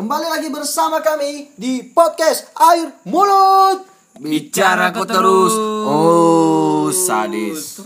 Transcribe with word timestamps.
Kembali 0.00 0.32
lagi 0.32 0.48
bersama 0.48 1.04
kami 1.04 1.52
di 1.60 1.84
podcast 1.84 2.48
Air 2.56 2.88
Mulut. 3.04 3.84
Bicara 4.16 4.96
kau 4.96 5.04
terus. 5.04 5.52
Oh, 5.60 6.88
sadis. 6.88 7.84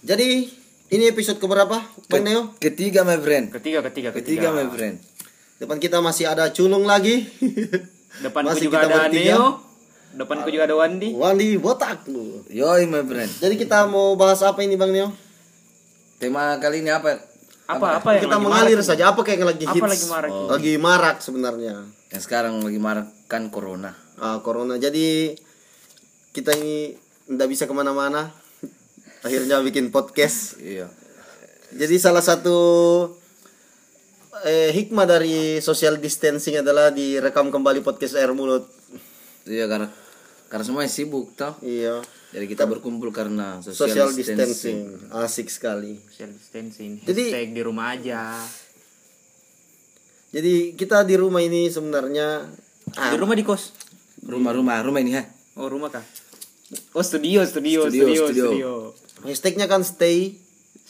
Jadi 0.00 0.48
ini 0.88 1.04
episode 1.12 1.36
keberapa, 1.36 1.76
Bang 2.08 2.24
Neo? 2.24 2.56
Ketiga 2.56 3.04
my 3.04 3.20
friend. 3.20 3.52
Ketiga, 3.52 3.84
ketiga, 3.84 4.16
Ketiga 4.16 4.48
my 4.48 4.64
friend. 4.72 4.96
Depan 5.60 5.76
kita 5.76 6.00
masih 6.00 6.32
ada 6.32 6.48
Culung 6.56 6.88
lagi. 6.88 7.28
Depanku 8.24 8.56
Masih 8.56 8.72
juga 8.72 8.80
kita 8.80 8.88
ada 8.88 8.96
bertiga. 9.12 9.28
Neo. 9.28 9.46
Depanku 10.16 10.48
juga 10.48 10.64
ada 10.72 10.76
Wandi. 10.80 11.08
Wandi 11.12 11.48
botak 11.60 12.08
lu. 12.08 12.48
Yoi 12.48 12.88
my 12.88 13.04
friend. 13.04 13.28
Jadi 13.44 13.60
kita 13.60 13.84
mau 13.92 14.16
bahas 14.16 14.40
apa 14.40 14.64
ini 14.64 14.80
Bang 14.80 14.96
Neo? 14.96 15.12
Tema 16.16 16.56
kali 16.56 16.80
ini 16.80 16.88
apa? 16.88 17.31
Apa 17.78 17.86
apa 18.02 18.08
yang 18.16 18.22
kita 18.28 18.36
lagi 18.36 18.44
mengalir 18.44 18.78
marak? 18.80 18.88
saja 18.88 19.04
apa 19.08 19.20
kayak 19.22 19.38
yang 19.38 19.48
lagi 19.48 19.64
Apa 19.64 19.74
hits. 19.76 19.92
lagi 19.92 20.06
marak? 20.10 20.30
Oh. 20.30 20.48
Lagi 20.50 20.72
marak 20.76 21.16
sebenarnya. 21.24 21.74
Yang 22.12 22.22
sekarang 22.28 22.54
lagi 22.60 22.80
marak 22.80 23.08
kan 23.30 23.48
corona. 23.48 23.96
Ah, 24.20 24.38
corona. 24.44 24.76
Jadi 24.76 25.32
kita 26.32 26.52
ini 26.56 26.92
ndak 27.32 27.48
bisa 27.48 27.64
ke 27.64 27.74
mana-mana. 27.74 28.32
Akhirnya 29.26 29.62
bikin 29.62 29.88
podcast. 29.88 30.60
Iya. 30.60 30.90
Jadi 31.72 31.96
salah 31.96 32.20
satu 32.20 32.58
eh, 34.44 34.70
hikmah 34.76 35.08
dari 35.08 35.62
social 35.64 35.96
distancing 35.96 36.60
adalah 36.60 36.92
direkam 36.92 37.48
kembali 37.48 37.80
podcast 37.80 38.18
air 38.18 38.36
mulut. 38.36 38.68
Iya 39.48 39.66
karena 39.66 39.88
karena 40.52 40.64
semuanya 40.68 40.92
sibuk 40.92 41.32
toh. 41.32 41.56
Iya. 41.64 42.04
Jadi 42.32 42.46
kita 42.46 42.64
berkumpul 42.64 43.12
karena 43.12 43.60
social, 43.60 43.92
Social 43.92 44.08
distancing. 44.10 44.48
distancing. 44.48 44.78
Asik 45.12 45.48
sekali. 45.48 46.00
Social 46.06 46.32
distancing. 46.32 46.96
Jadi- 46.98 47.28
Hashtag 47.28 47.48
di 47.52 47.62
rumah 47.62 47.92
aja. 47.92 48.40
Jadi 50.32 50.72
kita 50.72 51.04
di 51.04 51.14
rumah 51.14 51.38
ini 51.38 51.68
sebenarnya 51.68 52.48
ah, 52.96 53.10
Di 53.12 53.16
rumah 53.20 53.36
di 53.36 53.44
kos. 53.44 53.76
Rumah-rumah, 54.22 54.80
rumah 54.80 55.00
ini 55.00 55.12
ha. 55.12 55.28
Oh, 55.54 55.68
rumah 55.68 55.92
kah? 55.92 56.00
Oh, 56.96 57.04
studio, 57.04 57.44
studio, 57.44 57.84
Studio, 57.84 58.04
studio, 58.08 58.22
studio. 58.24 58.46
studio. 58.48 58.72
hashtagnya 59.22 59.68
kan 59.68 59.84
stay 59.84 60.40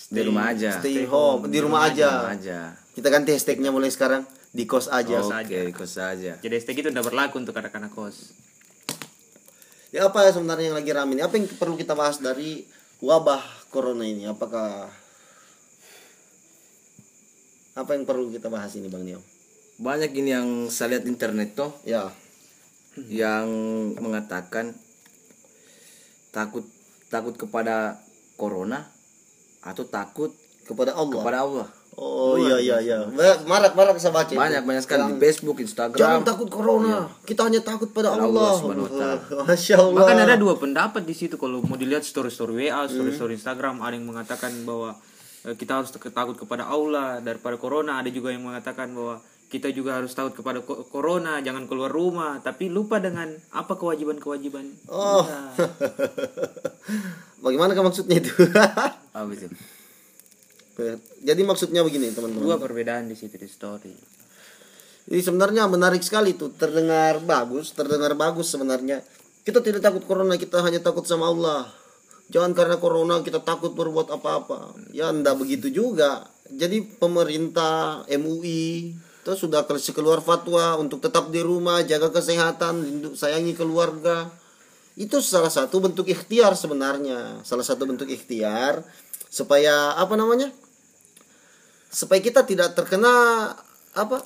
Di 0.06 0.22
rumah 0.22 0.55
aja. 0.55 0.78
stay 0.78 1.02
home 1.05 1.50
di 1.50 1.58
rumah 1.58 1.91
Di 1.91 1.98
rumah 1.98 2.30
aja. 2.30 2.30
aja. 2.30 2.58
Kita 2.92 3.11
ganti 3.11 3.34
hashtagnya 3.34 3.74
mulai 3.74 3.91
sekarang 3.91 4.22
di 4.48 4.62
kos 4.62 4.86
aja. 4.86 5.19
Oke, 5.19 5.74
kos 5.74 5.98
aja. 5.98 6.39
Jadi 6.39 6.52
hashtag 6.55 6.77
itu 6.78 6.89
udah 6.89 7.02
berlaku 7.02 7.42
untuk 7.42 7.56
anak-anak 7.56 7.91
kos. 7.91 8.30
Ya 9.93 10.09
apa 10.09 10.25
ya 10.25 10.33
sebenarnya 10.33 10.73
yang 10.73 10.79
lagi 10.81 10.89
rame 10.97 11.12
ini? 11.12 11.23
Apa 11.23 11.37
yang 11.37 11.45
perlu 11.53 11.77
kita 11.77 11.93
bahas 11.93 12.17
dari 12.17 12.65
wabah 13.05 13.45
corona 13.69 14.09
ini? 14.09 14.25
Apakah 14.25 14.89
apa 17.77 17.91
yang 17.93 18.09
perlu 18.09 18.33
kita 18.33 18.48
bahas 18.48 18.73
ini 18.73 18.89
Bang 18.89 19.05
Nio? 19.05 19.20
Banyak 19.77 20.17
ini 20.17 20.33
yang 20.33 20.48
saya 20.73 20.97
lihat 20.97 21.05
internet 21.05 21.53
toh 21.53 21.77
Ya. 21.85 22.09
yang 23.09 23.48
mengatakan 24.01 24.77
takut 26.33 26.65
takut 27.13 27.37
kepada 27.37 28.01
corona 28.41 28.89
atau 29.61 29.85
takut 29.85 30.33
kepada 30.65 30.97
Allah. 30.97 31.20
kepada 31.20 31.39
Allah. 31.45 31.69
Oh 31.93 32.41
iya 32.41 32.57
iya 32.57 32.77
iya. 32.81 32.98
Banyak 33.05 33.45
marak 33.45 33.73
marak 33.77 34.01
saya 34.01 34.17
baca. 34.17 34.33
Banyak 34.33 34.65
banyak 34.65 34.83
sekali 34.83 35.12
di 35.12 35.15
Facebook, 35.21 35.61
Instagram. 35.61 36.01
Jangan 36.01 36.21
takut 36.25 36.48
corona. 36.48 37.05
Kita 37.21 37.45
hanya 37.45 37.61
takut 37.61 37.93
pada 37.93 38.17
Allah 38.17 38.33
Allah. 38.33 38.53
Subhanahu 38.57 38.89
wa 38.89 38.93
ta'ala. 38.97 39.45
Masya 39.53 39.77
Allah. 39.77 40.01
Bahkan 40.01 40.17
ada 40.25 40.37
dua 40.41 40.55
pendapat 40.57 41.05
di 41.05 41.13
situ 41.13 41.37
kalau 41.37 41.61
mau 41.61 41.77
dilihat 41.77 42.01
story-story 42.01 42.73
WA, 42.73 42.89
story-story 42.89 43.37
Instagram 43.37 43.85
ada 43.85 43.93
yang 43.93 44.09
mengatakan 44.09 44.57
bahwa 44.65 44.97
eh, 45.45 45.53
kita 45.53 45.85
harus 45.85 45.93
tak- 45.93 46.17
takut 46.17 46.41
kepada 46.41 46.65
Allah 46.65 47.20
daripada 47.20 47.61
corona, 47.61 48.01
ada 48.01 48.09
juga 48.09 48.33
yang 48.33 48.41
mengatakan 48.41 48.89
bahwa 48.97 49.20
kita 49.53 49.69
juga 49.69 50.01
harus 50.01 50.17
takut 50.17 50.33
kepada 50.33 50.65
corona, 50.65 51.45
jangan 51.45 51.69
keluar 51.69 51.93
rumah, 51.93 52.41
tapi 52.41 52.73
lupa 52.73 53.05
dengan 53.05 53.29
apa 53.53 53.77
kewajiban-kewajiban. 53.77 54.89
Oh. 54.89 55.29
Bagaimana 57.45 57.77
kan 57.77 57.85
maksudnya 57.85 58.17
itu? 58.17 58.33
Apa 59.13 59.29
itu? 59.29 59.52
Jadi 61.22 61.40
maksudnya 61.44 61.84
begini 61.84 62.12
teman-teman. 62.12 62.42
Dua 62.42 62.56
perbedaan 62.56 63.08
di 63.08 63.16
situ 63.16 63.36
di 63.36 63.48
story. 63.48 63.94
Jadi 65.02 65.20
sebenarnya 65.20 65.66
menarik 65.66 66.00
sekali 66.00 66.38
tuh, 66.38 66.55
terdengar 66.55 67.20
bagus, 67.20 67.74
terdengar 67.74 68.14
bagus 68.14 68.55
sebenarnya. 68.55 69.02
Kita 69.42 69.58
tidak 69.58 69.83
takut 69.83 70.06
corona, 70.06 70.38
kita 70.38 70.62
hanya 70.62 70.78
takut 70.78 71.02
sama 71.02 71.27
Allah. 71.28 71.66
Jangan 72.30 72.55
karena 72.55 72.78
corona 72.78 73.20
kita 73.20 73.42
takut 73.42 73.74
berbuat 73.74 74.08
apa-apa. 74.08 74.72
Ya 74.94 75.10
ndak 75.10 75.42
begitu 75.42 75.68
juga. 75.68 76.30
Jadi 76.48 76.84
pemerintah 76.96 78.06
MUI 78.08 78.94
itu 78.94 79.33
sudah 79.36 79.66
keluar 79.68 80.24
fatwa 80.24 80.78
untuk 80.78 81.02
tetap 81.02 81.28
di 81.28 81.42
rumah, 81.42 81.83
jaga 81.84 82.08
kesehatan, 82.08 83.02
sayangi 83.18 83.52
keluarga. 83.52 84.30
Itu 84.94 85.20
salah 85.24 85.50
satu 85.50 85.83
bentuk 85.83 86.06
ikhtiar 86.08 86.54
sebenarnya. 86.54 87.42
Salah 87.42 87.66
satu 87.66 87.84
bentuk 87.84 88.08
ikhtiar 88.08 88.84
supaya 89.33 89.97
apa 89.97 90.13
namanya? 90.13 90.53
Supaya 91.89 92.20
kita 92.20 92.45
tidak 92.45 92.77
terkena 92.77 93.13
apa? 93.93 94.20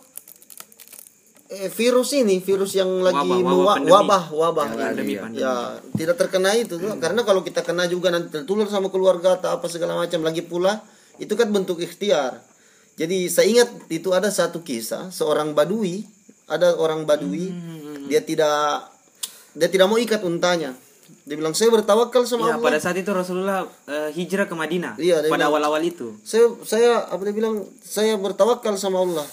eh, 1.46 1.70
virus 1.70 2.10
ini 2.10 2.42
virus 2.42 2.74
yang 2.74 2.90
lagi 2.98 3.22
Wabah, 3.22 3.38
wabah, 3.38 3.74
pandemi. 3.78 3.92
wabah 3.94 4.24
wabah 4.34 4.66
Yang 4.66 4.74
ini. 4.74 5.14
pandemi. 5.14 5.38
ya 5.38 5.54
tidak 5.94 6.16
terkena 6.18 6.50
itu 6.58 6.74
tuh 6.74 6.98
karena 6.98 7.22
kalau 7.22 7.46
kita 7.46 7.62
kena 7.62 7.86
juga 7.86 8.10
nanti 8.10 8.34
tertular 8.34 8.66
sama 8.66 8.90
keluarga 8.90 9.38
atau 9.38 9.54
apa 9.54 9.66
segala 9.70 9.94
macam 9.94 10.26
lagi 10.26 10.42
pula 10.42 10.82
itu 11.22 11.30
kan 11.32 11.46
bentuk 11.46 11.78
ikhtiar 11.78 12.42
jadi 12.98 13.30
saya 13.30 13.46
ingat 13.46 13.70
itu 13.86 14.10
ada 14.10 14.26
satu 14.26 14.58
kisah 14.60 15.14
seorang 15.14 15.54
badui 15.54 16.02
ada 16.50 16.74
orang 16.74 17.06
badui 17.06 17.46
Hmm, 17.46 18.10
dia 18.10 18.18
tidak 18.20 18.90
dia 19.54 19.70
tidak 19.70 19.86
mau 19.86 20.02
ikat 20.02 20.26
untanya 20.26 20.74
dia 21.22 21.34
bilang 21.34 21.54
saya 21.54 21.70
bertawakal 21.70 22.22
sama 22.22 22.46
Ya, 22.46 22.54
Allah. 22.54 22.64
pada 22.64 22.78
saat 22.78 22.94
itu 22.94 23.10
Rasulullah 23.10 23.66
eh, 23.86 24.10
hijrah 24.12 24.46
ke 24.46 24.54
Madinah. 24.54 24.94
Iya, 24.96 25.26
pada 25.26 25.46
awal-awal 25.46 25.82
itu. 25.82 26.14
saya 26.22 26.50
saya 26.62 27.06
apa 27.06 27.22
dia 27.22 27.34
bilang 27.34 27.62
saya 27.80 28.14
bertawakal 28.14 28.74
sama 28.74 29.00
Allah. 29.00 29.26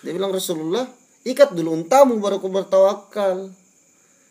Dia 0.00 0.10
bilang 0.10 0.30
Rasulullah 0.30 0.88
ikat 1.22 1.52
dulu 1.52 1.74
untamu 1.76 2.18
baru 2.18 2.38
kau 2.38 2.48
bertawakal. 2.48 3.50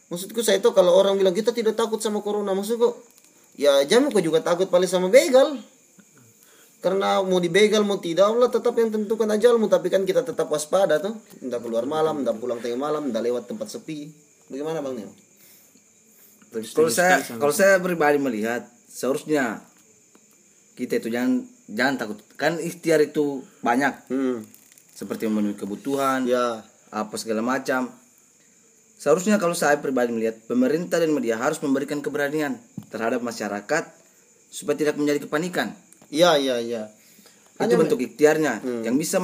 Maksudku 0.10 0.42
saya 0.42 0.58
itu 0.58 0.74
kalau 0.74 0.96
orang 0.96 1.16
bilang 1.16 1.32
kita 1.32 1.52
tidak 1.52 1.78
takut 1.78 2.00
sama 2.00 2.20
corona. 2.20 2.52
Maksudku 2.52 2.96
ya 3.56 3.84
jangan 3.86 4.10
kau 4.10 4.20
juga 4.20 4.40
takut 4.40 4.68
paling 4.68 4.88
sama 4.88 5.08
begal. 5.08 5.60
Karena 6.80 7.20
mau 7.20 7.38
dibegal 7.38 7.84
mau 7.84 8.00
tidak 8.00 8.32
Allah 8.32 8.48
tetap 8.48 8.72
yang 8.74 8.88
tentukan 8.88 9.28
ajalmu. 9.30 9.68
Tapi 9.68 9.92
kan 9.92 10.08
kita 10.08 10.24
tetap 10.24 10.48
waspada 10.48 10.96
tuh. 10.98 11.12
Tidak 11.38 11.60
keluar 11.60 11.84
malam 11.84 12.24
tidak 12.24 12.40
pulang 12.40 12.58
tengah 12.58 12.80
malam 12.80 13.12
tidak 13.12 13.24
lewat 13.28 13.44
tempat 13.46 13.68
sepi. 13.68 14.08
Bagaimana 14.48 14.80
bang 14.80 15.04
Neo? 15.04 15.12
Kalau 16.50 16.90
saya 16.90 17.22
kalau 17.22 17.54
saya 17.54 17.78
pribadi 17.78 18.18
melihat 18.18 18.66
seharusnya 18.90 19.62
kita 20.74 20.98
itu 20.98 21.14
jangan 21.14 21.46
jangan 21.70 21.96
takut. 22.02 22.18
Kan 22.36 22.58
ikhtiar 22.58 23.06
itu 23.06 23.46
banyak. 23.62 24.10
Hmm, 24.10 24.44
seperti 24.98 25.30
memenuhi 25.30 25.56
kebutuhan, 25.56 26.26
ya. 26.26 26.66
apa 26.90 27.16
segala 27.22 27.46
macam. 27.46 27.94
Seharusnya 29.00 29.40
kalau 29.40 29.56
saya 29.56 29.80
pribadi 29.80 30.12
melihat 30.12 30.36
pemerintah 30.50 31.00
dan 31.00 31.14
media 31.14 31.40
harus 31.40 31.62
memberikan 31.64 32.02
keberanian 32.04 32.60
terhadap 32.92 33.24
masyarakat 33.24 33.88
supaya 34.50 34.76
tidak 34.76 34.98
menjadi 34.98 35.30
kepanikan. 35.30 35.78
iya 36.10 36.34
iya 36.42 36.58
iya 36.58 36.90
itu 37.60 37.76
bentuk 37.76 38.00
ikhtiarnya 38.00 38.64
yang 38.88 38.96
bisa 38.96 39.20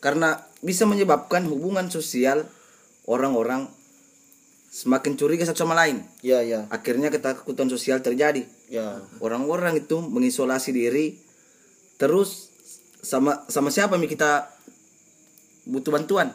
karena 0.00 0.40
bisa 0.64 0.88
menyebabkan 0.88 1.44
hubungan 1.44 1.92
sosial 1.92 2.48
orang-orang 3.04 3.68
semakin 4.76 5.16
curiga 5.16 5.48
satu 5.48 5.64
sama 5.64 5.72
lain. 5.72 6.04
iya 6.20 6.44
iya 6.44 6.60
Akhirnya 6.68 7.08
ketakutan 7.08 7.72
sosial 7.72 8.04
terjadi. 8.04 8.44
ya 8.68 9.00
Orang-orang 9.18 9.80
itu 9.80 9.96
mengisolasi 10.04 10.68
diri 10.70 11.16
terus 11.96 12.52
sama 13.00 13.48
sama 13.48 13.72
siapa 13.72 13.96
nih 13.96 14.10
kita 14.10 14.52
butuh 15.64 15.88
bantuan? 15.90 16.28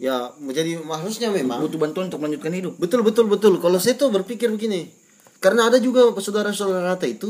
ya 0.00 0.32
jadi 0.40 0.80
maksudnya 0.80 1.28
memang 1.28 1.60
Butuh 1.60 1.76
bantuan 1.76 2.08
untuk 2.08 2.22
melanjutkan 2.22 2.54
hidup. 2.54 2.78
Betul 2.78 3.02
betul 3.02 3.26
betul. 3.26 3.58
Kalau 3.58 3.76
saya 3.76 3.98
tuh 3.98 4.08
berpikir 4.08 4.48
begini, 4.48 4.88
karena 5.42 5.68
ada 5.68 5.76
juga 5.76 6.08
saudara-saudara 6.14 6.96
kita 6.96 7.04
itu 7.10 7.28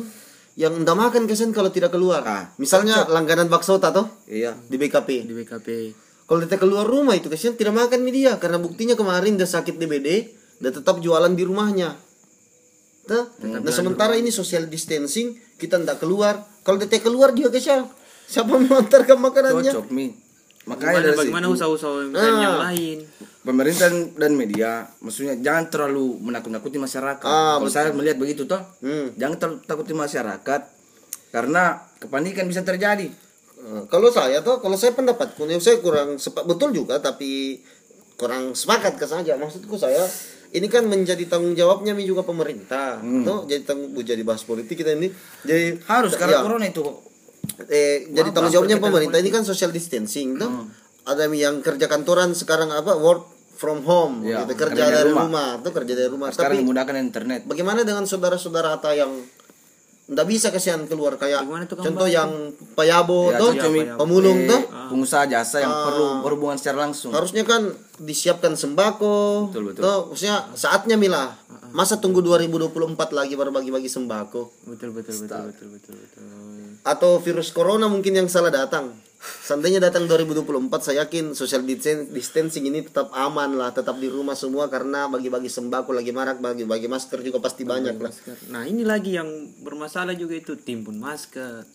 yang 0.55 0.79
ndak 0.79 0.95
makan 0.95 1.25
kesen 1.27 1.51
kalau 1.51 1.73
tidak 1.75 1.91
keluar. 1.91 2.23
Ah, 2.23 2.45
Misalnya 2.61 3.09
langganan 3.09 3.51
bakso 3.51 3.81
tato 3.83 4.07
Iya. 4.31 4.55
di 4.69 4.77
BKP. 4.77 5.25
Di 5.27 5.35
BKP. 5.35 5.69
Kalau 6.31 6.39
kita 6.47 6.63
keluar 6.63 6.87
rumah 6.87 7.19
itu 7.19 7.27
kesian 7.27 7.59
tidak 7.59 7.75
makan 7.75 8.07
media 8.07 8.39
karena 8.39 8.63
buktinya 8.63 8.95
kemarin 8.95 9.35
dia 9.35 9.51
sakit 9.51 9.75
DBD 9.75 10.31
dan 10.61 10.71
tetap 10.71 11.01
jualan 11.01 11.33
di 11.33 11.43
rumahnya. 11.43 11.97
Tuh. 13.03 13.25
Nah 13.43 13.73
sementara 13.73 14.15
ini 14.15 14.31
social 14.31 14.69
distancing 14.69 15.35
kita 15.57 15.81
ndak 15.81 15.99
keluar. 15.99 16.39
Kalau 16.63 16.77
dia 16.77 17.01
keluar 17.01 17.33
dia 17.33 17.49
kesian 17.49 17.89
siapa 18.31 18.55
mau 18.55 18.63
mengantarkan 18.63 19.19
makanannya? 19.19 19.73
Cocok. 19.75 19.87
Bagaimana, 19.91 20.71
Makanya 20.71 20.99
dari 21.03 21.19
bagaimana 21.19 21.47
situ, 21.49 21.57
usaha-usaha 21.57 21.97
yang 22.15 22.55
Ah. 22.55 22.59
lain? 22.71 22.99
pemerintah 23.41 23.89
dan 24.21 24.37
media 24.37 24.85
maksudnya 25.01 25.33
jangan 25.41 25.73
terlalu 25.73 26.21
menakut-nakuti 26.21 26.77
masyarakat. 26.77 27.25
Ah, 27.25 27.57
Kalau 27.57 27.73
saya 27.73 27.89
melihat 27.91 28.21
begitu 28.21 28.45
toh, 28.45 28.61
Hmm. 28.85 29.17
jangan 29.17 29.41
terlalu 29.41 29.59
takuti 29.65 29.97
masyarakat 29.97 30.61
karena 31.33 31.63
kepanikan 31.99 32.45
bisa 32.45 32.61
terjadi. 32.61 33.09
Eh, 33.61 33.83
kalau 33.89 34.13
saya 34.13 34.45
tuh 34.45 34.61
kalau 34.61 34.77
saya 34.77 34.93
pendapatku 34.93 35.49
nih 35.49 35.57
saya 35.57 35.81
kurang 35.81 36.21
sepak 36.21 36.45
betul 36.45 36.71
juga 36.71 37.01
tapi 37.01 37.65
kurang 38.17 38.53
sepakat 38.53 39.01
ke 39.01 39.05
saja 39.05 39.41
maksudku 39.41 39.75
saya 39.75 40.05
ini 40.51 40.67
kan 40.67 40.83
menjadi 40.85 41.25
tanggung 41.25 41.53
jawabnya 41.53 41.93
Mi 41.93 42.03
juga 42.03 42.21
pemerintah 42.21 42.99
tuh 42.99 43.45
jadi 43.45 43.63
tanggung 43.63 43.91
bu, 43.91 44.01
jadi 44.01 44.21
bahas 44.21 44.43
politik 44.43 44.77
kita 44.77 44.93
ini 44.93 45.09
jadi 45.43 45.79
Harus 45.85 46.15
karena 46.15 46.37
ya, 46.37 46.43
corona 46.43 46.67
itu. 46.67 46.83
eh, 47.67 48.09
jadi 48.09 48.29
tanggung 48.31 48.53
jawabnya 48.53 48.79
pemerintah 48.79 49.19
ini 49.19 49.29
kan 49.29 49.43
social 49.43 49.71
distancing 49.71 50.35
tuh 50.37 50.51
ada 51.03 51.27
Mi 51.27 51.39
yang 51.39 51.59
kerja 51.59 51.87
kantoran 51.87 52.33
sekarang 52.33 52.71
apa 52.71 52.95
work 52.95 53.27
from 53.53 53.83
home 53.83 54.23
Ya, 54.23 54.41
gitu 54.43 54.57
kerja 54.59 54.73
dari 54.81 54.95
dari 54.97 55.09
rumah. 55.09 55.25
rumah. 55.25 55.49
tuh 55.61 55.73
kerja 55.73 55.93
dari 55.95 56.09
rumah 56.09 56.29
Sekarang 56.29 56.51
tapi 56.51 56.61
menggunakan 56.61 56.95
internet. 56.99 57.41
bagaimana 57.45 57.81
dengan 57.83 58.05
saudara-saudara 58.05 58.75
Ata 58.75 58.91
yang 58.93 59.13
ndak 60.11 60.27
bisa 60.27 60.51
kasihan 60.51 60.83
keluar 60.91 61.15
kayak 61.15 61.47
Gimana 61.47 61.65
tukang 61.71 61.95
contoh 61.95 62.11
yang 62.11 62.51
payabo 62.75 63.31
Ya, 63.31 63.39
tuh 63.39 63.71
Mi, 63.71 63.87
pemulung 63.87 64.51
tuh. 64.51 64.63
Pengusaha 64.91 65.31
jasa 65.31 65.63
yang 65.63 65.71
perlu 65.71 66.27
berhubungan 66.27 66.59
secara 66.59 66.83
langsung. 66.83 67.15
harusnya 67.15 67.47
kan 67.47 67.71
disiapkan 68.03 68.59
sembako. 68.59 69.49
Betul, 69.55 69.71
betul. 69.71 69.83
tuh 69.87 70.01
maksudnya 70.11 70.51
saatnya 70.59 70.99
mila. 70.99 71.39
Masa 71.71 72.03
tunggu 72.03 72.19
2024 72.27 73.15
lagi 73.15 73.39
baru 73.39 73.55
bagi-bagi 73.55 73.87
sembako? 73.87 74.51
Betul 74.67 74.91
betul 74.91 75.15
betul 75.23 75.55
betul 75.55 75.67
betul 75.79 75.95
betul. 75.95 76.23
Atau 76.83 77.23
virus 77.23 77.55
corona 77.55 77.87
mungkin 77.87 78.19
yang 78.19 78.27
salah 78.27 78.51
datang 78.51 78.91
seandainya 79.21 79.79
datang 79.79 80.05
2024 80.05 80.49
saya 80.81 81.05
yakin 81.05 81.33
social 81.33 81.61
distan- 81.61 82.09
distancing 82.09 82.65
ini 82.65 82.81
tetap 82.81 83.13
aman 83.13 83.53
lah 83.53 83.69
tetap 83.71 83.95
di 83.95 84.09
rumah 84.09 84.33
semua 84.33 84.67
karena 84.67 85.07
bagi-bagi 85.07 85.47
sembako 85.47 85.93
lagi 85.93 86.09
marak 86.11 86.39
bagi-bagi 86.39 86.87
masker 86.87 87.21
juga 87.21 87.37
pasti 87.39 87.63
banyak 87.63 87.97
lah 87.97 88.09
nah 88.49 88.65
ini 88.65 88.81
lagi 88.83 89.15
yang 89.15 89.29
bermasalah 89.61 90.15
juga 90.15 90.35
itu 90.35 90.57
timbun 90.57 90.97
masker 90.97 91.69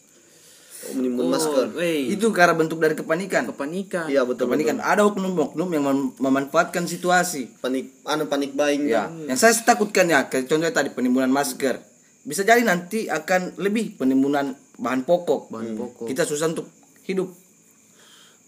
menimbun 0.87 1.25
masker 1.27 1.73
wey 1.73 2.09
Itu 2.11 2.29
karena 2.29 2.53
bentuk 2.53 2.77
dari 2.77 2.93
kepanikan. 2.93 3.45
kepanikan 3.47 4.05
iya 4.05 4.21
betul 4.21 4.45
Kepanikan. 4.45 4.77
Ada 4.77 5.01
oknum-oknum 5.03 5.65
yang 5.67 5.81
mem- 5.83 6.13
memanfaatkan 6.15 6.85
situasi. 6.85 7.49
panik 7.57 7.89
anu 8.03 8.25
panik 8.25 8.53
buying 8.53 8.85
Ya, 8.85 9.09
tuh. 9.09 9.25
yang 9.25 9.33
saya 9.35 9.53
takutkan 9.55 10.05
ya, 10.05 10.29
contohnya 10.29 10.69
tadi 10.69 10.89
penimbunan 10.91 11.25
masker. 11.27 11.81
Bisa 12.21 12.41
jadi 12.41 12.61
nanti 12.61 13.09
akan 13.09 13.57
lebih 13.57 13.97
penimbunan 13.97 14.53
bahan 14.77 15.01
pokok. 15.03 15.49
bahan 15.49 15.73
pokok 15.73 16.05
Kita 16.05 16.21
susah 16.21 16.53
untuk 16.53 16.69
hidup. 17.05 17.29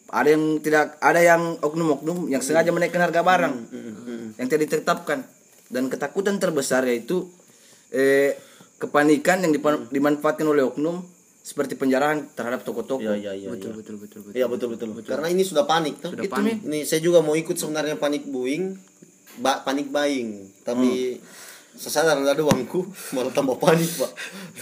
Ada 0.07 0.29
yang 0.31 0.43
tidak 0.57 0.95
ada 0.97 1.19
yang 1.19 1.59
oknum-oknum 1.59 2.27
yang 2.27 2.39
sengaja 2.39 2.71
menaikkan 2.71 3.01
harga 3.01 3.21
barang 3.21 3.55
yang 4.33 4.47
tidak 4.47 4.61
ditetapkan 4.65 5.27
dan 5.67 5.83
ketakutan 5.85 6.37
terbesar 6.37 6.83
yaitu 6.83 7.27
eh, 7.89 8.39
kepanikan 8.77 9.41
yang 9.41 9.51
dipan- 9.51 9.87
dimanfaatkan 9.87 10.45
oleh 10.45 10.63
oknum 10.63 11.03
seperti 11.39 11.75
penjarahan 11.75 12.27
terhadap 12.29 12.61
toko-toko. 12.61 12.99
iya 12.99 13.15
iya 13.15 13.31
iya 13.33 13.49
betul 13.49 13.71
betul 13.73 13.95
betul 13.97 14.19
betul 14.21 14.31
Iya 14.33 14.45
betul, 14.47 14.67
betul 14.69 14.87
Karena 15.05 15.27
ini 15.27 15.43
sudah 15.43 15.63
panik 15.63 15.95
tuh. 15.97 16.11
Sudah 16.11 16.23
Itu 16.23 16.31
panik. 16.33 16.59
nih. 16.59 16.67
Ini 16.67 16.79
saya 16.83 16.99
juga 16.99 17.19
mau 17.19 17.33
ikut 17.33 17.55
sebenarnya 17.55 17.95
panik 17.95 18.23
buying, 18.25 18.75
ba 19.37 19.59
panik 19.61 19.87
buying. 19.87 20.43
Tapi 20.61 21.19
saya 21.73 22.03
sadar 22.03 22.15
nggak 22.17 22.35
ada 22.35 22.43
uangku, 22.43 22.79
malah 23.13 23.31
tambah 23.31 23.55
panik 23.55 23.91
pak. 23.91 24.11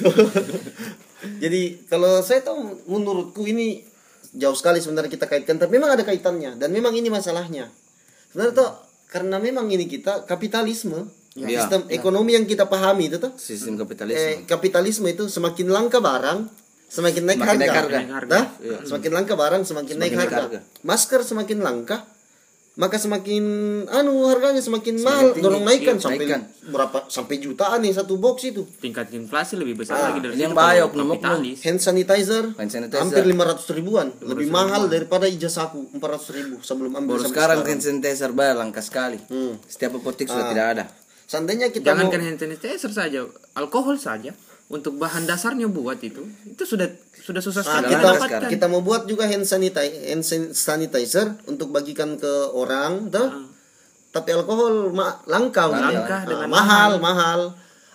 Jadi 1.37 1.85
kalau 1.85 2.19
saya 2.19 2.41
tahu 2.41 2.59
menurutku 2.85 3.43
ini 3.43 3.81
jauh 4.31 4.53
sekali 4.53 4.77
sebenarnya 4.77 5.07
kita 5.09 5.25
kaitkan, 5.25 5.55
tapi 5.55 5.75
memang 5.75 5.91
ada 5.91 6.01
kaitannya 6.01 6.55
dan 6.55 6.69
memang 6.69 6.91
ini 6.91 7.07
masalahnya. 7.07 7.71
Sebenarnya 8.29 8.53
tuh 8.53 8.69
karena 9.07 9.37
memang 9.37 9.67
ini 9.67 9.85
kita 9.85 10.25
kapitalisme, 10.25 11.07
Ya. 11.35 11.59
sistem 11.59 11.83
ekonomi 11.89 12.31
yang 12.31 12.43
kita 12.43 12.63
pahami 12.63 13.07
itu 13.07 13.19
tuh 13.19 13.35
Sistem 13.35 13.75
kapitalisme. 13.75 14.15
eh, 14.17 14.35
kapitalisme 14.45 15.03
itu 15.05 15.27
semakin 15.27 15.67
langka 15.67 15.99
barang 15.99 16.47
semakin 16.87 17.23
naik 17.25 17.35
Semakin 17.35 17.51
harga, 17.51 17.59
naik 17.59 17.75
harga. 17.75 17.97
Naik 17.97 18.11
harga. 18.13 18.31
Dah? 18.31 18.45
semakin 18.87 19.11
langka 19.11 19.33
barang 19.35 19.61
semakin, 19.61 19.95
naik 19.97 20.11
Semakin 20.11 20.15
naik 20.15 20.31
harga. 20.31 20.47
harga. 20.47 20.59
masker 20.81 21.21
semakin 21.21 21.59
langka 21.59 21.97
maka 22.75 22.95
semakin 22.95 23.43
anu 23.87 24.25
harganya 24.25 24.59
semakin, 24.59 24.99
mahal 24.99 25.31
tinggi. 25.31 25.41
dorong 25.41 25.63
naikkan 25.63 25.95
Iya, 25.95 26.03
sampai 26.03 26.19
naikkan. 26.21 26.41
berapa 26.67 26.97
sampai 27.07 27.35
jutaan 27.37 27.79
nih 27.79 27.93
satu 27.93 28.15
box 28.15 28.37
itu 28.45 28.67
tingkat 28.77 29.09
inflasi 29.09 29.55
lebih 29.55 29.75
besar 29.77 29.95
lagi 30.01 30.19
dari 30.19 30.35
yang 30.35 30.51
bahaya, 30.51 30.83
kapitalis 30.85 31.59
hand 31.61 31.79
sanitizer, 31.79 32.51
Hand 32.53 32.67
sanitizer. 32.69 32.99
hampir 32.99 33.23
500 33.23 33.71
ribuan 33.71 34.11
lebih 34.19 34.47
mahal 34.49 34.85
daripada 34.85 35.23
ijazahku 35.25 35.87
400 35.93 36.35
ribu 36.35 36.55
sebelum 36.59 36.91
ambil 36.93 37.15
Baru 37.15 37.23
sampai 37.23 37.31
sekarang 37.33 37.57
hand 37.63 37.81
sanitizer 37.81 38.31
bayar 38.31 38.55
langka 38.55 38.79
sekali. 38.79 39.23
Hmm. 39.25 39.55
Setiap 39.63 39.95
apotek 39.95 40.27
sudah 40.27 40.45
Ah. 40.45 40.51
tidak 40.51 40.67
ada. 40.69 40.83
seandainya 41.25 41.67
kita 41.69 41.89
mau 41.89 42.05
jangankan 42.05 42.21
hand 42.23 42.37
sanitizer 42.37 42.91
saja 42.91 43.25
alkohol 43.53 43.95
saja 43.95 44.29
untuk 44.65 44.97
bahan 44.97 45.23
dasarnya 45.23 45.67
buat 45.67 46.01
itu 46.01 46.25
itu 46.43 46.63
sudah 46.63 46.89
sudah 47.15 47.37
susah 47.39 47.61
Ah, 47.61 47.69
sekali 47.79 47.85
kita 47.87 47.97
kita 47.97 48.09
dapatkan 48.11 48.41
kita 48.49 48.65
mau 48.65 48.81
buat 48.81 49.05
juga 49.05 49.25
hand 49.25 49.43
sanitizer, 49.43 49.81
hand 50.05 50.21
san- 50.21 50.53
sanitizer 50.53 51.27
untuk 51.45 51.69
bagikan 51.69 52.15
ke 52.15 52.29
orang, 52.51 53.09
tuh. 53.09 53.49
Tapi 54.07 54.29
alkohol 54.31 54.89
ma- 54.89 55.25
langka, 55.25 55.67
gitu. 55.67 55.81
Langka 55.81 56.15
Ah, 56.15 56.23
dengan 56.23 56.47
mahal, 56.47 56.91
mahal. 56.99 57.39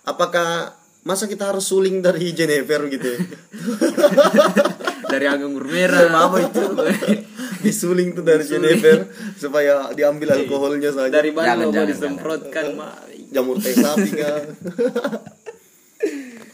Apakah 0.02 0.74
masa 1.00 1.24
kita 1.24 1.48
harus 1.48 1.64
suling 1.64 2.02
dari 2.02 2.30
Jennifer 2.30 2.84
gitu? 2.86 3.06
ya? 3.06 3.18
dari 5.12 5.26
anggur 5.26 5.64
merah 5.64 6.06
apa 6.06 6.36
itu 6.40 6.60
Disuling 7.64 8.12
tuh 8.12 8.22
dari 8.22 8.42
Jennifer 8.42 9.04
supaya 9.34 9.90
diambil 9.92 10.34
alkoholnya 10.34 10.90
saja. 10.90 11.12
dari 11.12 11.30
mana 11.30 11.54
mau 11.60 11.70
disemprotkan 11.72 12.78
jamur 13.28 13.58
teh 13.58 13.72
sapi 13.72 14.10
kan. 14.12 14.42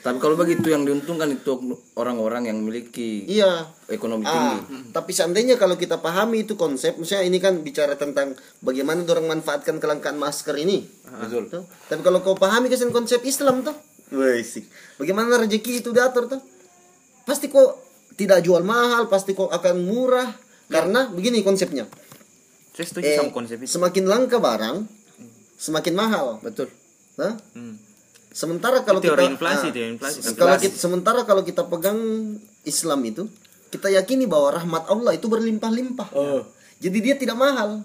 Tapi 0.06 0.18
kalau 0.18 0.38
begitu 0.38 0.70
yang 0.70 0.86
diuntungkan 0.86 1.26
itu 1.28 1.58
orang-orang 1.94 2.46
yang 2.46 2.62
memiliki 2.62 3.26
iya. 3.26 3.66
ekonomi 3.86 4.22
Ah, 4.22 4.54
tinggi. 4.54 4.94
tapi 4.94 5.10
seandainya 5.10 5.58
kalau 5.58 5.74
kita 5.74 5.98
pahami 5.98 6.46
itu 6.46 6.54
konsep, 6.54 6.94
misalnya 6.94 7.26
ini 7.26 7.38
kan 7.38 7.58
bicara 7.58 7.98
tentang 7.98 8.32
bagaimana 8.62 9.02
orang 9.02 9.26
manfaatkan 9.26 9.76
kelangkaan 9.76 10.14
masker 10.14 10.54
ini. 10.56 10.86
Betul. 11.02 11.50
Tuh. 11.50 11.66
Tapi 11.90 12.00
kalau 12.00 12.22
kau 12.22 12.38
pahami 12.38 12.70
kesan 12.70 12.94
konsep 12.94 13.18
Islam 13.22 13.66
tuh, 13.66 13.74
Wih, 14.06 14.46
bagaimana 14.96 15.42
rezeki 15.42 15.82
itu 15.82 15.90
diatur 15.90 16.30
tuh? 16.30 16.38
Pasti 17.26 17.50
kok 17.50 17.82
tidak 18.14 18.46
jual 18.46 18.62
mahal, 18.62 19.10
pasti 19.10 19.34
kok 19.34 19.50
akan 19.50 19.82
murah. 19.82 20.30
Karena 20.66 21.06
begini 21.06 21.42
konsepnya. 21.42 21.86
saya 22.70 22.86
setuju 22.86 23.06
Eh, 23.06 23.16
sama 23.16 23.32
konsep 23.32 23.56
itu 23.58 23.70
semakin 23.72 24.04
langka 24.04 24.36
barang, 24.36 24.84
semakin 25.56 25.94
mahal. 25.96 26.26
Betul. 26.38 26.68
Nah, 27.16 27.34
Hmm. 27.56 27.80
Sementara 28.36 28.84
kalau 28.84 29.00
Teori 29.00 29.16
kita 29.24 29.32
inflasi 29.32 29.64
ah, 29.64 29.70
itu 29.72 29.78
ya, 29.80 29.88
inflasi. 29.88 30.18
kalau 30.36 30.56
kita, 30.60 30.76
sementara 30.76 31.20
kalau 31.24 31.40
kita 31.40 31.64
pegang 31.64 31.96
Islam 32.68 33.00
itu, 33.08 33.24
kita 33.72 33.88
yakini 33.88 34.28
bahwa 34.28 34.52
rahmat 34.52 34.84
Allah 34.92 35.16
itu 35.16 35.24
berlimpah-limpah. 35.26 36.12
Jadi 36.76 36.98
dia 37.00 37.16
tidak 37.16 37.40
mahal. 37.40 37.80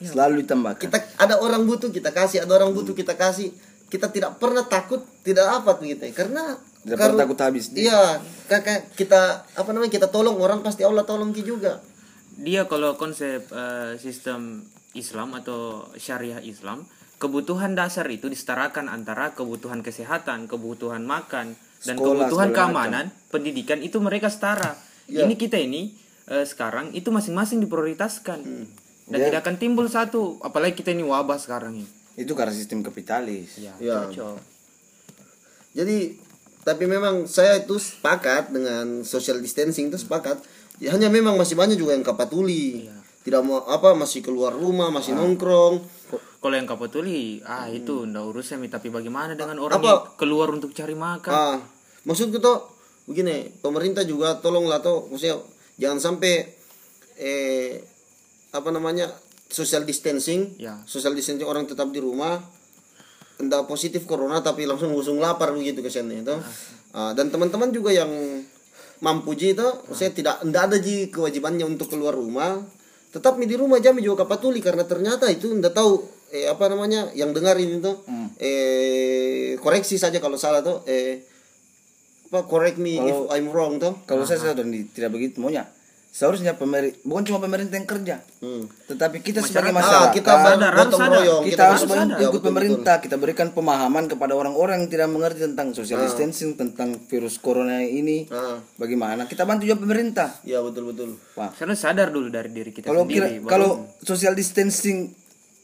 Selalu 0.00 0.48
ditambahkan. 0.48 0.80
kita 0.80 0.96
ada 1.20 1.36
orang 1.36 1.68
butuh 1.68 1.92
kita 1.92 2.08
kasih 2.16 2.40
ada 2.40 2.56
orang 2.56 2.72
butuh 2.72 2.96
kita 2.96 3.20
kasih 3.20 3.52
kita 3.92 4.08
tidak 4.08 4.40
pernah 4.40 4.64
takut 4.64 5.04
tidak 5.20 5.44
apa 5.44 5.76
gitu 5.84 6.08
ya. 6.08 6.14
karena 6.16 6.56
Tidak 6.80 6.96
kalau- 6.96 7.20
pernah 7.20 7.28
takut 7.28 7.38
habis. 7.44 7.68
iya 7.76 8.16
kakak 8.48 8.96
kita 8.96 9.44
apa 9.44 9.70
namanya 9.76 9.92
kita 9.92 10.08
tolong 10.08 10.40
orang 10.40 10.64
pasti 10.64 10.88
Allah 10.88 11.04
tolong 11.04 11.36
ki 11.36 11.44
juga 11.44 11.84
dia 12.40 12.64
kalau 12.64 12.96
konsep 12.96 13.44
eh, 13.52 14.00
sistem 14.00 14.64
Islam 14.96 15.36
atau 15.36 15.84
syariah 16.00 16.40
Islam 16.40 16.88
kebutuhan 17.20 17.76
dasar 17.76 18.08
itu 18.08 18.26
disetarakan 18.26 18.88
antara 18.88 19.36
kebutuhan 19.36 19.84
kesehatan 19.84 20.48
kebutuhan 20.48 21.04
makan 21.04 21.52
dan 21.80 21.94
Sekolah, 21.94 22.26
kebutuhan 22.26 22.50
keamanan 22.50 23.04
pendidikan 23.28 23.78
itu 23.78 24.00
mereka 24.00 24.26
setara 24.26 24.74
Ya. 25.04 25.26
ini 25.26 25.34
kita 25.34 25.58
ini 25.58 25.92
eh, 26.26 26.42
sekarang 26.42 26.90
itu 26.92 27.10
masing-masing 27.10 27.60
diprioritaskan 27.60 28.38
Hmm. 28.40 28.66
dan 29.06 29.18
Ya. 29.18 29.26
tidak 29.28 29.40
akan 29.42 29.56
timbul 29.58 29.86
satu 29.86 30.38
apalagi 30.40 30.74
kita 30.76 30.90
ini 30.90 31.02
wabah 31.02 31.36
sekarang 31.36 31.76
ini 31.76 31.88
Itu 32.14 32.32
karena 32.32 32.50
sistem 32.50 32.80
kapitalis. 32.80 33.58
ya, 33.58 33.74
Ya. 33.76 34.06
cocok 34.06 34.38
jadi 35.72 36.14
tapi 36.60 36.84
memang 36.84 37.24
saya 37.24 37.58
itu 37.58 37.76
sepakat 37.76 38.48
dengan 38.50 39.00
social 39.02 39.40
distancing 39.40 39.88
itu 39.88 39.96
sepakat 39.96 40.38
ya, 40.78 40.92
hanya 40.92 41.08
memang 41.08 41.34
masih 41.34 41.54
banyak 41.54 41.74
juga 41.74 41.92
yang 41.92 42.02
kapatuli 42.02 42.86
Iya. 42.86 42.94
tidak 43.20 43.42
mau 43.42 43.60
apa 43.64 43.92
masih 43.92 44.20
keluar 44.20 44.52
rumah 44.52 44.88
masih 44.88 45.12
nongkrong 45.12 45.82
Ko- 46.06 46.22
kalau 46.40 46.56
yang 46.56 46.64
kapatuli 46.64 47.44
ah 47.44 47.68
itu 47.68 48.08
ndak 48.08 48.24
urusan 48.24 48.58
Mi. 48.58 48.72
tapi 48.72 48.88
bagaimana 48.88 49.36
dengan 49.36 49.60
orang 49.60 49.76
Apa? 49.78 49.86
yang 49.86 50.00
keluar 50.16 50.48
untuk 50.50 50.72
cari 50.72 50.96
makan 50.96 51.32
Ah, 51.32 51.56
maksudku 52.08 52.40
tuh 52.40 52.64
begini, 53.04 53.50
pemerintah 53.60 54.06
juga 54.06 54.38
tolonglah 54.38 54.80
tuh, 54.80 55.10
maksudnya 55.10 55.36
jangan 55.76 55.98
sampai 56.00 56.46
eh 57.18 57.82
apa 58.50 58.70
namanya 58.70 59.10
social 59.50 59.82
distancing, 59.82 60.54
Ya. 60.62 60.78
social 60.86 61.12
distancing 61.12 61.44
orang 61.44 61.66
tetap 61.66 61.90
di 61.90 61.98
rumah, 61.98 62.38
tidak 63.36 63.66
positif 63.66 64.06
corona 64.06 64.38
tapi 64.40 64.62
langsung 64.64 64.94
usung 64.94 65.18
lapar 65.18 65.50
begitu 65.50 65.82
kesannya 65.82 66.22
itu. 66.22 66.36
Ah, 66.94 67.12
dan 67.14 67.34
teman-teman 67.34 67.70
juga 67.74 67.90
yang 67.90 68.10
mampu 69.02 69.34
ji 69.34 69.52
itu, 69.58 69.66
saya 69.90 70.14
tidak 70.14 70.42
tidak 70.44 70.62
ada 70.70 70.76
ji 70.78 71.10
kewajibannya 71.10 71.66
untuk 71.66 71.90
keluar 71.90 72.14
rumah, 72.14 72.62
tetap 73.10 73.34
di 73.38 73.56
rumah 73.58 73.82
jam 73.82 73.98
juga 73.98 74.22
kapatuli 74.22 74.62
karena 74.62 74.86
ternyata 74.86 75.26
itu 75.28 75.50
tidak 75.50 75.74
tahu 75.74 76.19
eh 76.30 76.46
apa 76.46 76.64
namanya 76.66 77.10
yang 77.12 77.30
dengar 77.30 77.54
ini 77.56 77.78
tuh 77.78 78.06
eh 78.40 79.54
koreksi 79.56 79.96
saja 79.96 80.18
kalau 80.18 80.36
salah 80.36 80.60
tuh 80.60 80.82
eh 80.84 81.22
apa 82.26 82.46
correct 82.46 82.78
me 82.78 82.94
if 82.96 83.18
I'm 83.28 83.48
wrong 83.48 83.76
toh 83.76 83.98
Kalau 84.04 84.22
saya 84.22 84.38
sadar 84.40 84.62
nih, 84.62 84.86
tidak 84.88 85.10
begitu 85.10 85.38
maunya. 85.38 85.66
Seharusnya 86.08 86.54
pemerintah 86.54 86.98
bukan 87.04 87.22
cuma 87.24 87.38
pemerintah 87.38 87.70
yang 87.72 87.86
kerja, 87.86 88.18
Hmm. 88.38 88.66
tetapi 88.84 89.18
kita 89.20 89.38
sebagai 89.40 89.70
Ah, 89.70 89.76
masyarakat 89.76 90.10
kita 90.12 90.26
bar- 90.28 90.46
sadar, 90.48 90.72
gotong 90.72 90.78
harus 90.80 90.98
sadar. 91.00 91.20
royong 91.20 91.42
kita 91.44 91.62
harus 91.64 91.82
harus 91.82 91.90
ikut 91.92 92.10
Ya, 92.16 92.28
betul, 92.28 92.42
pemerintah 92.44 92.94
kita 92.98 93.16
berikan 93.16 93.48
pemahaman 93.48 94.04
kepada 94.06 94.32
orang-orang 94.32 94.76
yang 94.80 94.90
tidak 94.90 95.06
mengerti 95.08 95.38
tentang 95.44 95.68
Ah. 95.68 95.74
social 95.76 95.98
distancing 96.00 96.50
tentang 96.56 96.98
virus 97.04 97.34
corona 97.36 97.78
ini 97.80 98.26
betul. 98.26 98.34
Ah, 98.36 98.58
bagaimana 98.76 99.22
kita 99.24 99.42
bantu 99.44 99.62
juga 99.64 99.78
pemerintah 99.80 100.28
ya 100.44 100.58
betul 100.60 100.82
betul 100.88 101.14
Pak 101.32 101.50
Karena 101.56 101.74
sadar 101.76 102.08
dulu 102.08 102.26
dari 102.28 102.50
diri 102.52 102.70
kita 102.72 102.86
kalau 102.86 103.02
sendiri. 103.02 103.18
kira 103.20 103.26
bahwa 103.36 103.46
kalau 103.48 103.70
social 104.00 104.34
distancing 104.34 105.14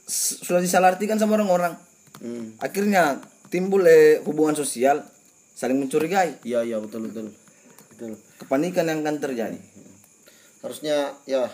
sudah 0.06 0.62
disalahartikan 0.62 1.18
sama 1.18 1.34
orang-orang. 1.36 1.74
Hmm. 2.16 2.56
akhirnya 2.64 3.20
timbul 3.52 3.84
eh, 3.84 4.24
hubungan 4.24 4.56
sosial 4.56 5.04
saling 5.52 5.76
mencurigai. 5.76 6.40
Iya 6.48 6.64
iya 6.64 6.80
betul 6.80 7.08
betul. 7.08 7.28
Betul. 7.92 8.16
Kepanikan 8.40 8.88
yang 8.88 9.04
akan 9.04 9.20
terjadi. 9.20 9.60
Harusnya 10.64 11.12
ya. 11.28 11.48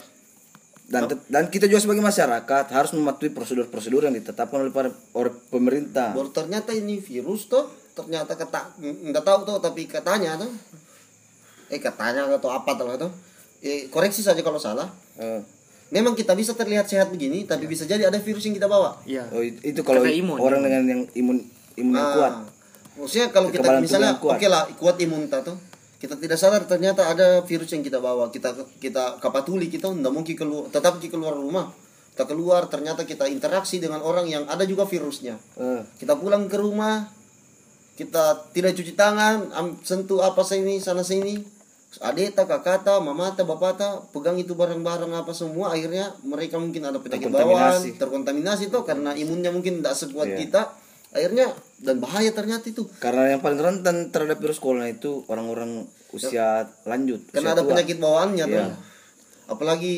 Dan 0.86 1.08
dan 1.30 1.48
kita 1.48 1.70
juga 1.70 1.80
sebagai 1.80 2.04
masyarakat 2.04 2.64
harus 2.74 2.92
mematuhi 2.92 3.30
prosedur-prosedur 3.30 4.06
yang 4.06 4.14
ditetapkan 4.18 4.62
oleh 4.66 4.74
para 4.74 4.90
oleh 5.14 5.32
pemerintah. 5.48 6.12
Baru 6.12 6.34
ternyata 6.34 6.74
ini 6.74 6.98
virus 6.98 7.46
tuh 7.46 7.70
ternyata 7.94 8.34
kata 8.34 8.82
nggak 8.82 9.24
tahu 9.24 9.38
tuh 9.46 9.56
tapi 9.62 9.84
katanya 9.84 10.36
tuh 10.40 10.48
eh 11.72 11.80
katanya 11.80 12.28
atau 12.28 12.50
apa 12.52 12.76
tuh 12.76 12.88
tuh 12.98 13.12
eh, 13.62 13.88
koreksi 13.88 14.20
saja 14.20 14.42
kalau 14.42 14.58
salah. 14.58 14.90
Eh, 15.16 15.40
memang 15.92 16.16
kita 16.16 16.32
bisa 16.32 16.56
terlihat 16.56 16.88
sehat 16.88 17.12
begini 17.12 17.44
tapi 17.44 17.68
bisa 17.68 17.84
jadi 17.84 18.08
ada 18.08 18.16
virus 18.16 18.42
yang 18.42 18.56
kita 18.56 18.66
bawa. 18.66 18.96
Iya. 19.04 19.28
oh, 19.28 19.44
it- 19.44 19.60
itu 19.60 19.84
kalau 19.84 20.00
Karena 20.00 20.16
imun, 20.16 20.36
orang 20.40 20.60
dengan 20.64 20.82
yang 20.88 21.02
imun 21.12 21.36
imun 21.76 21.94
yang 21.94 22.02
Ah, 22.02 22.14
kuat. 22.16 22.32
Maksudnya 22.92 23.28
kalau 23.28 23.48
kita 23.48 23.68
misalnya 23.78 24.12
oke 24.16 24.46
lah 24.48 24.64
kuat. 24.72 24.96
imun 24.98 25.28
kita 25.28 25.44
tuh 25.44 25.56
kita 25.96 26.18
tidak 26.18 26.34
sadar 26.34 26.66
ternyata 26.66 27.06
ada 27.06 27.44
virus 27.44 27.70
yang 27.70 27.84
kita 27.84 28.00
bawa. 28.00 28.32
Kita 28.32 28.52
kita 28.80 29.20
kapatuli 29.20 29.68
kita 29.68 29.86
nggak 29.86 30.12
mungkin 30.12 30.34
keluar 30.34 30.64
tetap 30.68 30.96
kita 30.96 31.12
keluar 31.12 31.36
rumah. 31.36 31.68
Kita 32.12 32.28
keluar 32.28 32.68
ternyata 32.68 33.04
kita 33.04 33.24
interaksi 33.24 33.80
dengan 33.80 34.00
orang 34.04 34.28
yang 34.28 34.44
ada 34.48 34.64
juga 34.64 34.84
virusnya. 34.84 35.36
Eh, 35.56 35.80
kita 35.96 36.16
pulang 36.16 36.48
ke 36.48 36.56
rumah 36.56 37.08
kita 37.92 38.48
tidak 38.56 38.72
cuci 38.72 38.96
tangan 38.96 39.52
sentuh 39.84 40.24
apa 40.24 40.40
sini 40.40 40.80
sana 40.80 41.04
sini 41.04 41.44
adeta 42.00 42.48
kakata 42.48 42.96
mamata 42.98 43.44
bapata 43.44 44.00
pegang 44.10 44.40
itu 44.40 44.56
barang-barang 44.56 45.12
apa 45.12 45.32
semua 45.32 45.76
akhirnya 45.76 46.08
mereka 46.24 46.56
mungkin 46.56 46.88
ada 46.88 46.96
penyakit 46.96 47.28
bawaan 47.28 47.76
Terkontaminasi. 48.00 48.72
tuh 48.72 48.80
karena 48.82 49.12
imunnya 49.12 49.52
mungkin 49.52 49.84
tidak 49.84 49.92
sekuat 49.92 50.24
Iya. 50.26 50.38
kita 50.40 50.62
akhirnya 51.12 51.52
dan 51.76 52.00
bahaya 52.00 52.32
ternyata 52.32 52.64
itu 52.66 52.88
karena 52.96 53.36
yang 53.36 53.44
paling 53.44 53.60
rentan 53.60 54.08
terhadap 54.08 54.40
virus 54.40 54.56
corona 54.56 54.88
itu 54.88 55.20
orang-orang 55.28 55.84
usia 56.08 56.64
lanjut 56.82 57.20
karena 57.28 57.52
usia 57.52 57.56
ada 57.56 57.62
tua. 57.62 57.70
penyakit 57.76 57.96
bawaannya 58.00 58.44
tuh 58.48 58.56
Iya. 58.56 58.66
apalagi 59.46 59.94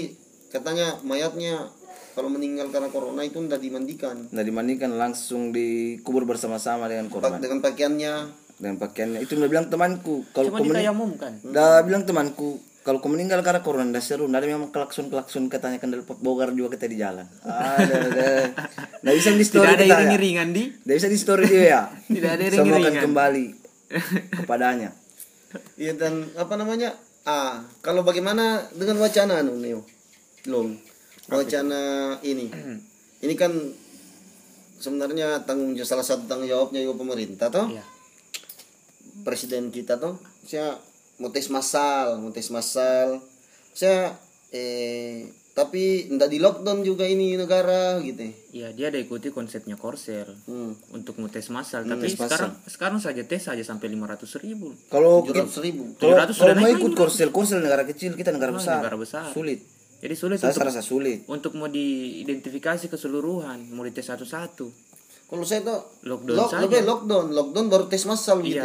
katanya 0.51 0.99
mayatnya 1.03 1.71
kalau 2.15 2.27
meninggal 2.27 2.71
karena 2.71 2.91
corona 2.91 3.23
itu 3.23 3.39
tidak 3.43 3.63
dimandikan 3.63 4.27
nah 4.31 4.43
dimandikan 4.43 4.91
langsung 4.95 5.55
dikubur 5.55 6.27
bersama-sama 6.27 6.91
dengan 6.91 7.07
korban 7.07 7.39
dengan 7.39 7.63
pakaiannya 7.63 8.43
dengan 8.56 8.78
pakaiannya 8.78 9.20
itu 9.20 9.34
udah 9.34 9.49
bilang 9.49 9.66
temanku 9.66 10.23
kalau 10.30 10.49
Cuma 10.49 10.56
kau 10.56 10.64
mening- 10.64 10.78
ditayamum 10.80 11.11
kan. 11.14 11.32
Dah 11.42 11.82
bilang 11.82 12.02
temanku, 12.02 12.56
kalau 12.80 12.99
kau 12.99 13.08
meninggal 13.08 13.40
karena 13.40 13.61
corona 13.61 13.90
dah 13.90 13.99
seru, 13.99 14.25
ada 14.26 14.42
memang 14.42 14.68
klakson 14.68 15.08
klakson 15.08 15.49
katanya 15.49 15.76
kan 15.76 15.88
dari 15.88 16.00
bogar 16.04 16.50
juga 16.50 16.75
kita 16.75 16.87
di 16.87 16.96
jalan. 16.96 17.26
Ada, 17.40 17.94
ada. 18.04 18.26
Nggak 19.00 19.14
bisa 19.14 19.28
di 19.30 19.37
Tidak 19.37 19.49
story 19.49 19.68
ada 19.68 19.76
kita 19.76 19.87
ya. 19.87 19.99
iring-iringan 19.99 20.49
di. 20.50 20.62
Nggak 20.80 20.96
bisa 20.96 21.08
di 21.08 21.18
story 21.18 21.44
dia 21.44 21.64
ya. 21.64 21.82
Tidak 22.14 22.30
ada 22.30 22.42
Semua 22.46 22.78
akan 22.78 22.94
kembali 23.02 23.44
kepadanya. 24.38 24.90
Iya 25.75 25.92
dan 25.94 26.28
apa 26.34 26.54
namanya? 26.54 26.94
Ah, 27.23 27.64
kalau 27.80 28.02
bagaimana 28.02 28.68
dengan 28.70 28.99
wacana 28.99 29.40
anu 29.40 29.56
Neo? 29.56 29.80
Long. 30.44 30.76
Wacana 31.26 31.80
ini. 32.20 32.52
Ini 33.25 33.32
kan 33.34 33.49
sebenarnya 34.76 35.40
tanggung 35.42 35.73
jawab 35.73 35.88
salah 35.88 36.04
satu 36.04 36.28
tanggung 36.28 36.44
jawabnya 36.44 36.84
juga 36.84 37.00
pemerintah 37.00 37.49
toh. 37.49 37.73
Iya. 37.73 37.80
Presiden 39.25 39.73
kita 39.73 39.97
toh. 39.97 40.21
Saya 40.45 40.76
massal, 41.49 42.21
mau 42.21 42.31
tes 42.31 42.49
massal. 42.49 43.25
Saya 43.73 44.14
eh 44.52 45.25
tapi 45.54 46.11
ndak 46.11 46.28
di 46.28 46.43
lockdown 46.43 46.83
juga 46.83 47.07
ini 47.07 47.38
negara 47.38 48.02
gitu. 48.02 48.26
Iya, 48.50 48.75
dia 48.75 48.90
ada 48.90 48.99
ikuti 48.99 49.31
konsepnya 49.31 49.78
Korsel 49.78 50.26
Hmm. 50.50 50.75
untuk 50.90 51.14
ngetes 51.14 51.47
massal. 51.49 51.87
Tapi 51.87 52.11
sekarang 52.11 52.59
sekarang 52.66 52.99
saja 52.99 53.23
tes 53.23 53.38
saja 53.40 53.62
sampai 53.62 53.87
500 53.87 54.35
ribu. 54.43 54.75
Kalau 54.90 55.23
ratus 55.23 55.62
ribu. 55.62 55.95
kalau 55.95 56.19
700 56.19 56.35
kalau 56.35 56.54
mau 56.59 56.69
ikut 56.69 56.93
korsel, 56.93 57.31
korsel 57.31 57.62
negara 57.62 57.87
kecil, 57.87 58.19
kita 58.19 58.35
negara 58.35 58.50
besar. 58.50 58.83
negara 58.83 58.99
besar. 58.99 59.31
Sulit. 59.31 59.62
Jadi 60.02 60.14
sulit 60.19 60.37
Saya 60.37 60.50
untuk 60.52 60.66
rasa 60.66 60.83
sulit. 60.83 61.23
untuk 61.31 61.54
mau 61.54 61.71
diidentifikasi 61.71 62.90
keseluruhan, 62.90 63.71
mau 63.71 63.87
dites 63.87 64.04
satu-satu. 64.04 64.66
Kalau 65.25 65.45
saya 65.47 65.64
tuh 65.64 65.81
Lockdown 66.02 66.37
lock, 66.37 66.50
saja. 66.50 66.78
lockdown, 66.83 67.26
lockdown 67.31 67.66
baru 67.71 67.85
tes 67.87 68.02
massal 68.04 68.43
gitu. 68.43 68.61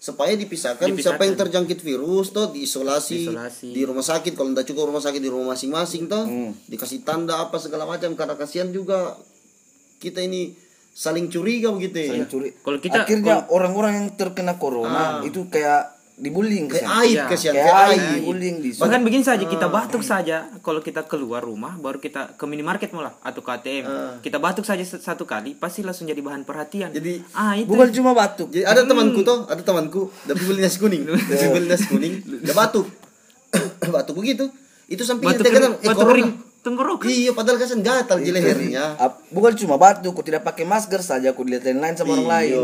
Supaya 0.00 0.32
dipisahkan, 0.32 0.88
Dipisahkan. 0.88 1.12
siapa 1.12 1.22
yang 1.22 1.36
terjangkit 1.36 1.78
virus 1.78 2.32
tuh 2.32 2.48
diisolasi, 2.48 3.28
Diisolasi. 3.28 3.68
di 3.68 3.84
rumah 3.84 4.00
sakit 4.00 4.32
kalau 4.32 4.48
tidak 4.50 4.64
cukup 4.66 4.88
rumah 4.88 4.98
sakit 4.98 5.20
di 5.20 5.28
rumah 5.28 5.52
masing-masing 5.52 6.08
tuh 6.08 6.24
Hmm. 6.24 6.56
dikasih 6.64 7.04
tanda 7.04 7.36
apa 7.38 7.56
segala 7.56 7.84
macam 7.84 8.08
karena 8.14 8.32
kasihan 8.34 8.66
juga 8.66 9.20
kita 9.98 10.24
ini 10.24 10.56
saling 10.90 11.28
curiga 11.28 11.68
begitu 11.68 12.00
ya. 12.00 12.08
Saling 12.10 12.26
curi. 12.26 12.48
Kalau 12.56 12.78
kita- 12.78 12.96
akhirnya 12.98 13.44
orang-orang 13.46 13.92
yang 13.94 14.08
terkena 14.16 14.56
corona 14.56 15.20
itu 15.20 15.44
kayak 15.46 15.99
dibullying 16.20 16.68
Kayak 16.68 16.88
aib 17.00 17.16
Iya. 17.16 17.24
kasihan, 17.26 17.54
Kayak 17.56 17.74
aib, 17.74 17.88
aib. 17.96 18.12
dibullying 18.20 18.56
di 18.60 18.70
Bahkan 18.76 19.00
begini 19.00 19.24
saja 19.24 19.44
kita 19.48 19.66
batuk 19.66 20.04
saja 20.04 20.36
kalau 20.60 20.78
kita 20.78 21.08
keluar 21.08 21.40
rumah 21.40 21.80
baru 21.80 21.96
kita 21.96 22.36
ke 22.36 22.44
minimarket 22.44 22.92
malah 22.92 23.16
atau 23.24 23.40
ke 23.40 23.50
ATM. 23.50 23.84
Kita 24.20 24.36
batuk 24.36 24.68
saja 24.68 24.84
satu 24.84 25.24
kali 25.24 25.56
pasti 25.56 25.80
langsung 25.80 26.04
jadi 26.04 26.20
bahan 26.20 26.44
perhatian. 26.44 26.92
Jadi 26.92 27.24
ah 27.32 27.56
itu 27.56 27.66
Bukan 27.66 27.88
cuma 27.96 28.12
batuk. 28.12 28.52
Jadi 28.52 28.62
ada 28.62 28.84
temanku 28.84 29.24
tuh, 29.24 29.48
ada 29.48 29.62
temanku, 29.64 30.12
tapi 30.28 30.42
beli 30.44 30.60
nasi 30.60 30.76
kuning, 30.76 31.08
tapi 31.32 31.46
beli 31.48 31.66
nasi 31.66 31.86
kuning, 31.88 32.14
dia 32.44 32.52
batuk, 32.52 32.86
batuk 33.96 34.14
begitu, 34.20 34.46
itu 34.86 35.02
sampingnya 35.02 35.40
batuk 35.40 35.48
kering, 35.48 35.74
eh 35.80 35.88
batuk 35.88 36.08
kering 36.12 36.30
tenggorokan. 36.60 37.08
Iya, 37.08 37.32
padahal 37.32 37.56
kasihan 37.56 37.80
gatal 37.80 38.20
di 38.20 38.28
lehernya. 38.28 38.92
Bukan 39.32 39.56
cuma 39.56 39.80
batuk, 39.80 40.12
kok 40.12 40.24
tidak 40.28 40.44
pakai 40.44 40.68
masker 40.68 41.00
saja, 41.00 41.32
aku 41.32 41.48
dilihat 41.48 41.64
lain 41.72 41.96
sama 41.96 42.12
orang 42.12 42.28
lain. 42.28 42.60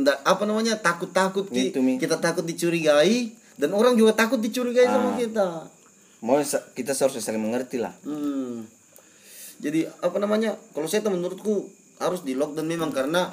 Iya. 0.00 0.02
Nggak, 0.02 0.18
apa 0.24 0.42
namanya 0.42 0.74
takut-takut 0.76 1.44
ki- 1.46 1.70
Gitu, 1.70 1.78
Mi. 1.78 1.96
kita 1.96 2.16
takut 2.16 2.42
dicurigai 2.42 3.28
dan 3.54 3.70
orang 3.70 3.94
juga 3.94 4.16
takut 4.16 4.36
dicurigai 4.36 4.86
sama 4.86 5.14
kita. 5.14 5.68
Mau 6.20 6.40
kita 6.70 6.92
seharusnya 6.92 7.20
saling 7.22 7.40
mengerti 7.40 7.76
lah. 7.76 7.92
Hmm. 8.00 8.64
Jadi 9.58 9.84
apa 9.84 10.16
namanya? 10.16 10.56
Kalau 10.70 10.84
saya 10.84 11.00
tuh 11.00 11.12
menurutku 11.12 11.68
harus 11.98 12.20
di 12.22 12.32
lockdown 12.32 12.64
memang 12.66 12.88
karena 12.90 13.28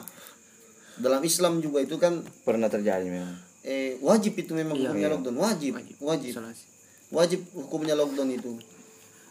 dalam 0.97 1.21
Islam 1.21 1.59
juga 1.59 1.79
itu 1.79 1.95
kan 1.95 2.19
Pernah 2.41 2.67
terjadi 2.67 3.05
memang. 3.05 3.37
eh 3.61 3.95
wajib 3.97 4.35
itu 4.35 4.51
memang 4.51 4.75
hukumnya 4.75 5.07
lockdown 5.09 5.37
wajib 5.37 5.71
wajib 5.99 6.31
Isolasi. 6.33 6.63
wajib 7.09 7.39
hukumnya 7.53 7.93
lockdown 7.93 8.27
itu 8.29 8.55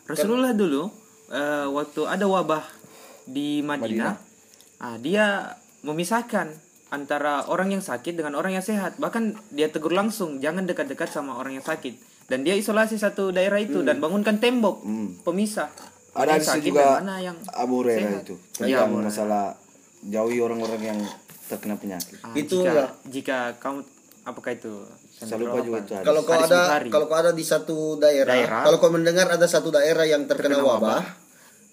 Rasulullah 0.04 0.52
dulu 0.52 0.88
eh, 1.28 1.66
waktu 1.66 2.00
ada 2.02 2.24
wabah 2.24 2.62
di 3.24 3.58
Madinah, 3.60 4.14
ah 4.78 4.96
dia 4.96 5.50
memisahkan 5.82 6.52
antara 6.96 7.44
orang 7.46 7.68
yang 7.70 7.84
sakit 7.84 8.16
dengan 8.16 8.32
orang 8.32 8.56
yang 8.56 8.64
sehat. 8.64 8.96
Bahkan 8.96 9.52
dia 9.52 9.68
tegur 9.68 9.92
langsung 9.92 10.40
jangan 10.40 10.64
dekat-dekat 10.64 11.12
sama 11.12 11.36
orang 11.36 11.60
yang 11.60 11.66
sakit. 11.66 12.00
Dan 12.26 12.42
dia 12.42 12.56
isolasi 12.56 12.96
satu 12.96 13.30
daerah 13.30 13.60
itu 13.60 13.84
dan 13.84 14.00
bangunkan 14.00 14.40
tembok 14.40 14.80
pemisah. 15.22 15.68
Ada 16.16 16.40
yang 16.40 16.48
sakit 16.48 16.64
juga 16.64 16.80
dan 16.80 16.92
mana 17.04 17.14
yang 17.20 17.36
Abu 17.52 17.84
Hurairah 17.84 18.24
itu 18.24 18.34
Iya, 18.64 18.88
tentang 18.88 19.04
masalah 19.04 19.44
jauhi 20.00 20.40
orang-orang 20.40 20.80
yang 20.80 20.98
terkena 21.46 21.76
penyakit. 21.76 22.16
Ah, 22.24 22.32
Itu 22.32 22.64
jika, 22.64 22.84
jika 23.04 23.36
kamu 23.60 23.84
apakah 24.24 24.56
itu? 24.56 24.72
Saya 25.16 25.36
lupa 25.40 25.60
juga 25.60 25.80
itu 25.80 25.92
kalau 26.00 26.20
kau 26.24 26.36
ada 26.36 26.80
kalau 26.88 27.06
kau 27.08 27.16
ada 27.16 27.32
di 27.32 27.44
satu 27.44 27.96
daerah, 27.96 28.32
Daerah. 28.32 28.62
kalau 28.64 28.76
kau 28.80 28.92
mendengar 28.92 29.28
ada 29.28 29.44
satu 29.44 29.68
daerah 29.72 30.04
yang 30.04 30.24
terkena, 30.28 30.60
wabah, 30.60 31.04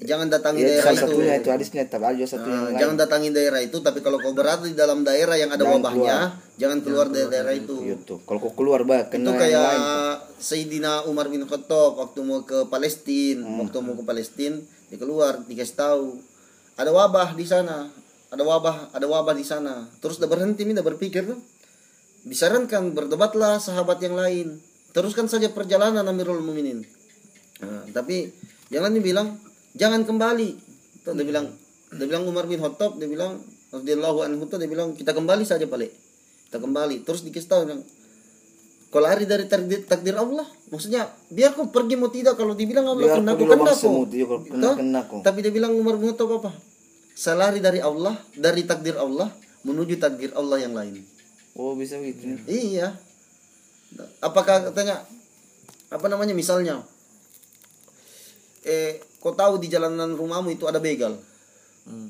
jangan 0.03 0.27
datangi 0.27 0.59
Ya, 0.59 0.67
daerah 0.69 0.91
itu 0.91 0.99
satunya 1.01 1.33
itu 1.35 1.49
hadisnya, 1.49 1.83
satu 2.25 2.43
yang 2.43 2.53
Nah, 2.53 2.63
lain. 2.67 2.79
jangan 2.79 2.95
datangi 2.97 3.29
daerah 3.31 3.59
itu 3.59 3.77
tapi 3.79 3.99
kalau 3.99 4.17
kau 4.17 4.31
berada 4.31 4.63
di 4.63 4.73
dalam 4.73 5.01
daerah 5.01 5.33
yang 5.33 5.49
ada 5.49 5.59
Jangan 5.59 5.79
wabahnya 5.79 6.17
jangan 6.53 6.79
keluar 6.79 7.07
dari 7.07 7.27
daerah 7.27 7.53
itu 7.53 7.75
Gitu. 7.79 8.13
Kalau 8.21 8.39
kau 8.39 8.53
keluar 8.53 8.83
bah 8.83 9.03
itu 9.03 9.11
kena 9.11 9.29
yang 9.29 9.39
kayak 9.39 9.61
lain. 9.61 9.81
Sayyidina 10.37 11.07
Umar 11.07 11.27
bin 11.27 11.43
Khattab 11.43 11.95
waktu 11.95 12.19
mau 12.21 12.43
ke 12.43 12.67
Palestina 12.67 13.41
Hmm. 13.41 13.63
waktu 13.63 13.77
mau 13.79 13.93
ke 13.93 14.03
Palestina 14.03 14.57
dia 14.87 14.97
keluar 14.97 15.41
dikasih 15.41 15.73
tahu 15.73 16.19
ada 16.73 16.89
wabah 16.89 17.33
di 17.33 17.45
sana 17.45 17.89
ada 18.27 18.41
wabah 18.41 18.91
ada 18.91 19.05
wabah 19.05 19.31
di 19.31 19.41
sana 19.41 19.87
terus 19.97 20.17
udah 20.17 20.27
berhenti 20.27 20.63
udah 20.63 20.81
berpikir 20.81 21.23
tuh 21.23 21.39
disarankan 22.21 22.91
berdebatlah 22.91 23.57
sahabat 23.57 23.99
yang 23.99 24.15
lain 24.15 24.57
teruskan 24.91 25.25
saja 25.25 25.49
perjalanan 25.49 26.03
Amirul 26.03 26.39
Mukminin 26.39 26.85
Nah, 27.55 27.87
tapi 27.89 28.27
jangan 28.67 28.91
dibilang 28.91 29.39
jangan 29.77 30.01
kembali. 30.05 30.49
Tuh 31.03 31.13
dia 31.13 31.25
bilang 31.25 31.47
dia 31.93 32.05
bilang 32.09 32.23
Umar 32.25 32.49
bin 32.49 32.57
Khattab 32.61 32.97
dia 32.97 33.05
bilang 33.05 33.37
radhiyallahu 33.73 34.25
anhu 34.25 34.45
tuh 34.49 34.57
dia 34.57 34.69
bilang 34.69 34.97
kita 34.97 35.13
kembali 35.13 35.43
saja 35.45 35.65
balik 35.65 35.93
kita 36.49 36.57
kembali. 36.61 37.05
Terus 37.05 37.25
dikasih 37.25 37.49
tahu 37.49 37.61
bilang 37.69 37.81
kau 38.93 39.01
lari 39.01 39.25
dari 39.25 39.49
takdir, 39.49 39.81
takdir 39.89 40.13
Allah 40.13 40.45
maksudnya 40.69 41.09
biar 41.33 41.57
kau 41.57 41.73
pergi 41.73 41.97
mau 41.97 42.13
tidak 42.13 42.37
kalau 42.37 42.53
dibilang 42.53 42.85
Allah 42.85 43.17
kena 43.17 43.33
lubang 43.33 43.65
kena 43.65 43.73
kalau 43.73 44.05
kau. 45.09 45.21
tapi 45.25 45.41
dia 45.41 45.49
bilang 45.49 45.73
Umar 45.73 45.97
bin 45.97 46.13
Khattab 46.13 46.29
apa? 46.37 46.53
Saya 47.17 47.41
lari 47.41 47.57
dari 47.57 47.81
Allah 47.81 48.13
dari 48.37 48.61
takdir 48.65 48.97
Allah 48.97 49.33
menuju 49.65 49.97
takdir 49.97 50.29
Allah 50.37 50.61
yang 50.61 50.77
lain. 50.77 51.01
Oh 51.57 51.73
bisa 51.73 51.97
gitu 52.01 52.37
Iya. 52.45 52.97
Apakah 54.21 54.69
katanya 54.69 55.05
apa 55.93 56.05
namanya 56.09 56.33
misalnya 56.33 56.81
eh 58.63 58.99
kau 59.19 59.35
tahu 59.35 59.59
di 59.59 59.67
jalanan 59.71 60.15
rumahmu 60.15 60.51
itu 60.55 60.67
ada 60.67 60.79
begal. 60.79 61.15
Hmm. 61.87 62.09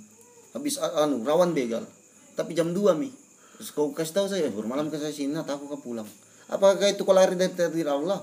Habis 0.53 0.77
anu 0.79 1.25
rawan 1.25 1.53
begal. 1.53 1.85
Tapi 2.33 2.53
jam 2.57 2.73
2 2.73 2.93
mi. 2.97 3.09
Terus 3.57 3.69
kau 3.73 3.93
kasih 3.93 4.13
tahu 4.13 4.25
saya 4.29 4.49
bermalam 4.49 4.89
ke 4.89 4.97
saya 4.97 5.13
sini 5.13 5.33
nah, 5.33 5.45
aku 5.45 5.69
ke 5.69 5.77
pulang. 5.81 6.07
Apakah 6.49 6.89
itu 6.89 7.01
kau 7.05 7.13
lari 7.13 7.33
dari 7.33 7.53
takdir 7.53 7.89
Allah? 7.89 8.21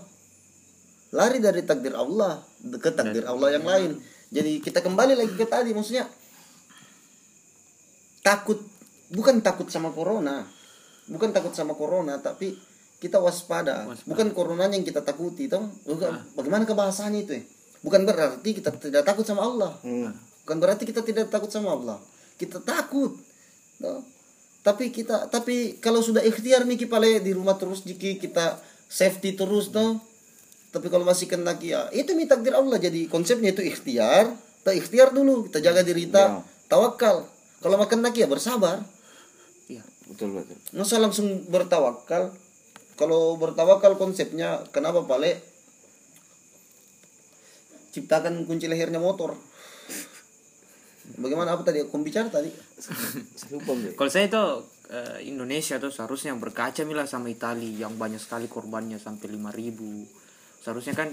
Lari 1.11 1.39
dari 1.43 1.63
takdir 1.67 1.95
Allah 1.95 2.43
ke 2.63 2.91
takdir 2.95 3.27
Allah 3.27 3.49
yang 3.55 3.67
lain. 3.67 3.99
Jadi 4.31 4.63
kita 4.63 4.79
kembali 4.79 5.19
lagi 5.19 5.35
ke 5.35 5.47
tadi 5.47 5.75
maksudnya 5.75 6.07
takut 8.23 8.63
bukan 9.11 9.43
takut 9.43 9.67
sama 9.73 9.91
corona 9.91 10.45
bukan 11.11 11.35
takut 11.35 11.51
sama 11.57 11.75
corona 11.75 12.21
tapi 12.23 12.55
kita 13.01 13.17
waspada, 13.17 13.89
bukan 14.05 14.29
coronanya 14.37 14.77
yang 14.77 14.85
kita 14.85 15.01
takuti 15.01 15.49
toh 15.49 15.65
Bukan- 15.89 16.37
bagaimana 16.37 16.69
kebahasannya 16.69 17.25
itu 17.25 17.33
ya? 17.33 17.43
Bukan 17.81 18.05
berarti 18.05 18.51
kita 18.57 18.73
tidak 18.77 19.03
takut 19.05 19.25
sama 19.25 19.45
Allah. 19.47 19.73
Hmm. 19.85 20.13
bukan 20.47 20.57
berarti 20.59 20.85
kita 20.89 21.05
tidak 21.05 21.29
takut 21.29 21.51
sama 21.53 21.77
Allah. 21.77 21.99
Kita 22.37 22.61
takut. 22.61 23.17
Toh. 23.81 24.05
tapi 24.61 24.93
kita 24.93 25.33
tapi 25.33 25.81
kalau 25.81 26.05
sudah 26.05 26.21
ikhtiar 26.21 26.69
nih 26.69 26.85
pale 26.85 27.25
di 27.25 27.33
rumah 27.33 27.57
terus 27.57 27.81
jiki 27.81 28.21
kita 28.21 28.61
safety 28.93 29.33
terus 29.33 29.73
toh 29.73 29.97
tapi 30.71 30.87
kalau 30.87 31.03
masih 31.03 31.27
kena 31.27 31.59
ya 31.59 31.91
itu 31.91 32.15
mi 32.15 32.31
takdir 32.31 32.55
Allah. 32.55 32.79
Jadi 32.79 33.11
konsepnya 33.11 33.51
itu 33.51 33.63
ikhtiar. 33.67 34.31
Kita 34.63 34.71
ikhtiar 34.71 35.09
dulu 35.11 35.51
kita 35.51 35.59
jaga 35.59 35.83
diri 35.83 36.07
kita 36.07 36.47
tawakal. 36.71 37.27
Kalau 37.61 37.77
makan 37.77 38.07
ya 38.15 38.31
bersabar. 38.31 38.81
Iya. 39.67 39.83
betul 40.07 40.39
betul. 40.39 40.57
Masa 40.79 41.03
langsung 41.03 41.43
bertawakal? 41.51 42.31
Kalau 42.95 43.35
bertawakal 43.41 43.99
konsepnya 43.99 44.63
kenapa 44.71 45.03
pale 45.03 45.43
ciptakan 47.91 48.47
kunci 48.47 48.71
lehernya 48.71 49.03
motor 49.03 49.35
bagaimana 51.19 51.57
apa 51.57 51.67
tadi 51.67 51.83
aku 51.83 51.99
bicara 52.05 52.31
tadi. 52.31 52.53
Kalau 53.99 54.11
saya 54.13 54.31
itu 54.31 54.45
eh, 54.93 55.19
Indonesia 55.27 55.81
tuh 55.83 55.91
seharusnya 55.91 56.37
berkaca 56.39 56.87
milah 56.87 57.09
sama 57.09 57.33
Italia 57.33 57.89
yang 57.89 57.99
banyak 57.99 58.21
sekali 58.21 58.47
korbannya 58.47 59.01
sampai 59.01 59.27
5000. 59.35 60.63
Seharusnya 60.63 60.95
kan 60.95 61.09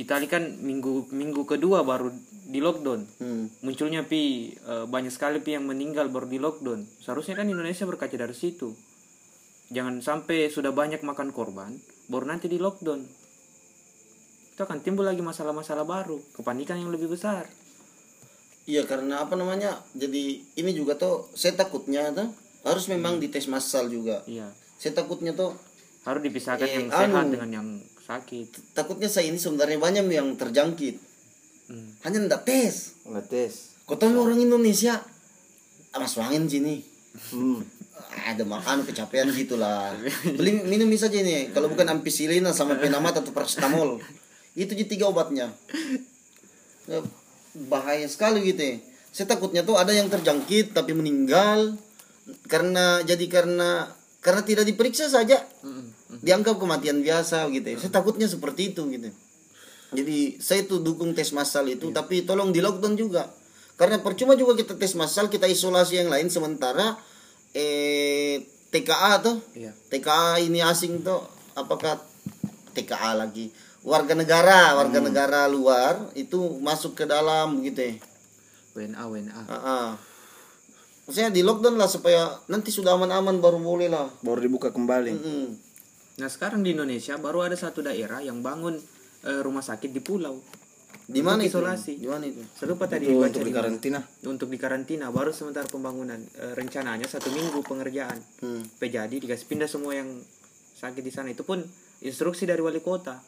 Italia 0.00 0.28
kan 0.30 0.56
minggu 0.56 1.12
minggu 1.12 1.44
kedua 1.44 1.84
baru 1.84 2.08
di 2.48 2.64
lockdown. 2.64 3.20
hmm. 3.20 3.44
Munculnya 3.66 4.06
pi 4.08 4.54
eh, 4.56 4.86
banyak 4.88 5.12
sekali 5.12 5.44
pi 5.44 5.58
yang 5.58 5.68
meninggal 5.68 6.08
baru 6.08 6.30
di 6.30 6.40
lockdown. 6.40 6.86
Seharusnya 7.02 7.36
kan 7.36 7.50
Indonesia 7.50 7.84
berkaca 7.84 8.16
dari 8.16 8.36
situ. 8.36 8.72
Jangan 9.72 10.04
sampai 10.04 10.52
sudah 10.52 10.72
banyak 10.72 11.00
makan 11.00 11.32
korban 11.32 11.76
baru 12.08 12.28
nanti 12.28 12.48
di 12.48 12.60
lockdown. 12.60 13.21
Itu 14.52 14.62
akan 14.62 14.78
timbul 14.78 15.02
lagi 15.02 15.20
masalah-masalah 15.20 15.82
baru, 15.82 16.20
kepanikan 16.32 16.76
yang 16.76 16.90
lebih 16.90 17.08
besar. 17.08 17.48
iya 18.62 18.86
karena 18.86 19.18
apa 19.18 19.34
namanya 19.34 19.74
jadi 19.92 20.22
ini 20.38 20.70
juga 20.70 20.94
tuh 20.94 21.26
saya 21.32 21.50
takutnya 21.52 22.14
tuh 22.14 22.30
harus 22.62 22.86
memang 22.86 23.18
dites 23.18 23.50
massal 23.50 23.90
juga 23.90 24.22
Iya. 24.24 24.54
saya 24.76 24.94
takutnya 24.94 25.34
tuh 25.34 25.50
Harus 26.02 26.22
dipisahkan 26.22 26.62
Eh, 26.62 26.74
yang 26.76 26.86
sehat 26.88 27.10
anu. 27.12 27.30
dengan 27.32 27.50
yang 27.52 27.68
sakit. 28.00 28.70
takutnya 28.70 29.06
saya 29.06 29.26
ini 29.26 29.34
sebenarnya 29.36 29.78
banyak 29.78 30.06
yang 30.08 30.28
terjangkit 30.36 30.94
Hmm. 31.64 31.90
hanya 32.02 32.22
ndak 32.22 32.42
tes 32.44 33.02
nggak 33.02 33.26
tes 33.28 33.74
kau 33.82 33.94
tahu 33.94 34.14
orang 34.20 34.38
Indonesia 34.38 34.94
amas 35.90 36.14
angin 36.18 36.46
sini 36.46 36.78
hmm. 37.34 37.58
ada 38.30 38.44
makan 38.44 38.82
kecapean 38.84 39.26
gitulah 39.28 39.90
beli 40.38 40.62
minum 40.62 40.86
bisa 40.86 41.06
aja 41.06 41.18
nih 41.18 41.50
kalau 41.50 41.66
bukan 41.66 41.90
ampicillin 41.90 42.46
sama 42.48 42.78
penamat 42.80 43.18
atau 43.18 43.30
paracetamol 43.30 43.98
itu 44.52 44.72
jadi 44.76 44.88
tiga 44.88 45.08
obatnya. 45.08 45.48
Ya, 46.84 47.00
bahaya 47.68 48.04
sekali 48.08 48.44
gitu 48.52 48.60
ya. 48.60 48.76
Saya 49.12 49.26
takutnya 49.28 49.64
tuh 49.64 49.76
ada 49.76 49.92
yang 49.92 50.08
terjangkit 50.08 50.72
tapi 50.72 50.96
meninggal 50.96 51.76
karena 52.48 53.04
jadi 53.04 53.26
karena 53.28 53.92
karena 54.20 54.42
tidak 54.44 54.64
diperiksa 54.68 55.08
saja. 55.08 55.40
Dianggap 56.22 56.60
kematian 56.60 57.00
biasa 57.00 57.48
gitu 57.48 57.66
ya. 57.72 57.76
Saya 57.80 57.92
takutnya 57.92 58.28
seperti 58.28 58.76
itu 58.76 58.84
gitu. 58.92 59.08
Jadi 59.92 60.40
saya 60.40 60.64
tuh 60.64 60.80
dukung 60.80 61.12
tes 61.12 61.32
massal 61.36 61.68
itu 61.68 61.92
tapi 61.92 62.24
tolong 62.24 62.52
di 62.52 62.60
lockdown 62.60 62.96
juga. 62.96 63.28
Karena 63.76 64.00
percuma 64.00 64.36
juga 64.36 64.52
kita 64.56 64.76
tes 64.76 64.92
massal 64.96 65.32
kita 65.32 65.48
isolasi 65.48 66.00
yang 66.04 66.12
lain 66.12 66.28
sementara 66.28 67.00
eh 67.56 68.44
TKA 68.72 69.20
tuh. 69.20 69.36
Iya. 69.56 69.72
TKA 69.92 70.40
ini 70.44 70.64
asing 70.64 71.04
tuh 71.04 71.24
apakah 71.52 72.00
TKA 72.72 73.16
lagi 73.16 73.52
warga 73.82 74.14
negara 74.14 74.78
warga 74.78 74.98
negara 75.02 75.40
luar 75.50 75.98
itu 76.14 76.38
masuk 76.62 76.94
ke 76.94 77.04
dalam 77.04 77.58
gitu 77.66 77.82
ya 77.82 77.94
WNA 78.72 79.04
WNA. 79.04 79.40
Ah, 79.50 79.54
ah. 79.58 79.88
maksudnya 81.04 81.28
di 81.34 81.42
lockdown 81.44 81.76
lah 81.76 81.90
supaya 81.90 82.40
nanti 82.46 82.70
sudah 82.72 82.94
aman-aman 82.96 83.42
baru 83.42 83.58
boleh 83.60 83.90
lah 83.90 84.08
baru 84.22 84.38
dibuka 84.40 84.70
kembali 84.70 85.12
Mm-mm. 85.12 85.46
Nah 86.12 86.28
sekarang 86.28 86.60
di 86.60 86.76
Indonesia 86.76 87.16
baru 87.16 87.48
ada 87.48 87.56
satu 87.56 87.80
daerah 87.80 88.20
yang 88.20 88.44
bangun 88.44 88.76
eh, 89.24 89.40
rumah 89.40 89.64
sakit 89.64 89.90
di 89.90 90.00
pulau. 90.04 90.38
di 91.02 91.18
mana 91.18 91.42
itu 91.42 91.58
isolasi. 91.58 91.98
di 91.98 92.06
mana 92.06 92.24
itu 92.30 92.40
Serupa 92.54 92.86
tadi 92.86 93.10
itu 93.10 93.18
untuk 93.18 93.42
di 93.42 93.50
di 93.50 93.52
karantina 93.52 93.98
untuk 94.22 94.48
di 94.48 94.56
karantina 94.60 95.10
baru 95.10 95.34
sementara 95.34 95.66
pembangunan 95.66 96.20
Eh, 96.38 96.52
rencananya 96.54 97.08
satu 97.10 97.32
minggu 97.34 97.60
pengerjaan. 97.66 98.22
hmm. 98.44 98.78
Jadi 98.78 99.24
dikasih 99.26 99.46
pindah 99.50 99.66
semua 99.66 99.98
yang 99.98 100.08
sakit 100.78 101.02
di 101.02 101.10
sana 101.10 101.32
itu 101.34 101.42
pun 101.42 101.64
instruksi 102.04 102.46
dari 102.46 102.62
wali 102.62 102.78
kota. 102.84 103.18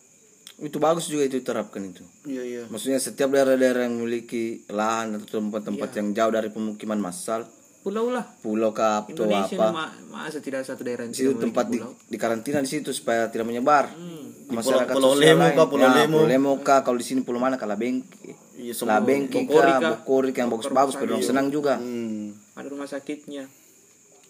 Itu 0.57 0.77
bagus 0.77 1.07
juga 1.07 1.25
itu 1.25 1.37
diterapkan 1.37 1.83
itu 1.83 2.03
iya 2.25 2.43
iya 2.43 2.63
maksudnya 2.65 2.97
setiap 2.97 3.29
daerah-daerah 3.29 3.85
yang 3.85 3.97
memiliki 3.97 4.63
lahan 4.69 5.17
atau 5.17 5.41
tempat-tempat 5.41 5.89
Iya. 5.89 5.97
yang 5.97 6.09
jauh 6.13 6.33
dari 6.33 6.49
pemukiman 6.49 7.01
massal 7.01 7.43
Pulau 7.81 8.09
lah. 8.09 8.25
pulau 8.41 8.71
kap 8.71 9.05
atau 9.05 9.29
Indonesia 9.29 9.55
apa 9.55 9.67
ini 9.67 9.77
ma- 9.77 9.93
masa 10.17 10.39
tidak 10.39 10.63
satu 10.63 10.81
daerah 10.81 11.05
yang 11.05 11.13
di 11.13 11.19
situ 11.19 11.31
tidak 11.31 11.43
tempat 11.45 11.65
di, 11.69 11.79
di 11.83 12.17
karantina 12.17 12.59
di 12.59 12.71
situ 12.71 12.91
supaya 12.91 13.29
tidak 13.29 13.45
menyebar 13.45 13.91
ke 13.91 14.53
masyarakat 14.53 14.89
Pulau- 14.91 15.13
Pulau 15.13 15.21
Lemo 15.21 15.43
lain. 15.43 15.53
kah, 15.53 15.67
Pulau 15.67 15.85
Ya, 15.85 15.93
Lemo? 15.99 16.17
Pulau 16.17 16.27
Lemo 16.27 16.53
kah, 16.61 16.81
kalau 16.81 16.97
di 16.97 17.05
sini 17.05 17.21
pulau 17.21 17.37
mana 17.39 17.55
kalau 17.55 17.75
bengki 17.75 18.33
Iya, 18.57 18.73
lah 18.87 18.97
semua. 18.97 19.03
bengki 19.03 19.41
kah? 19.45 19.81
bokorik 19.99 20.33
yang 20.33 20.49
bagus-bagus 20.49 20.95
pedong 20.95 21.21
senang 21.21 21.51
juga 21.51 21.77
hmm. 21.77 22.55
Ada 22.55 22.69
rumah 22.69 22.87
sakitnya. 22.87 23.51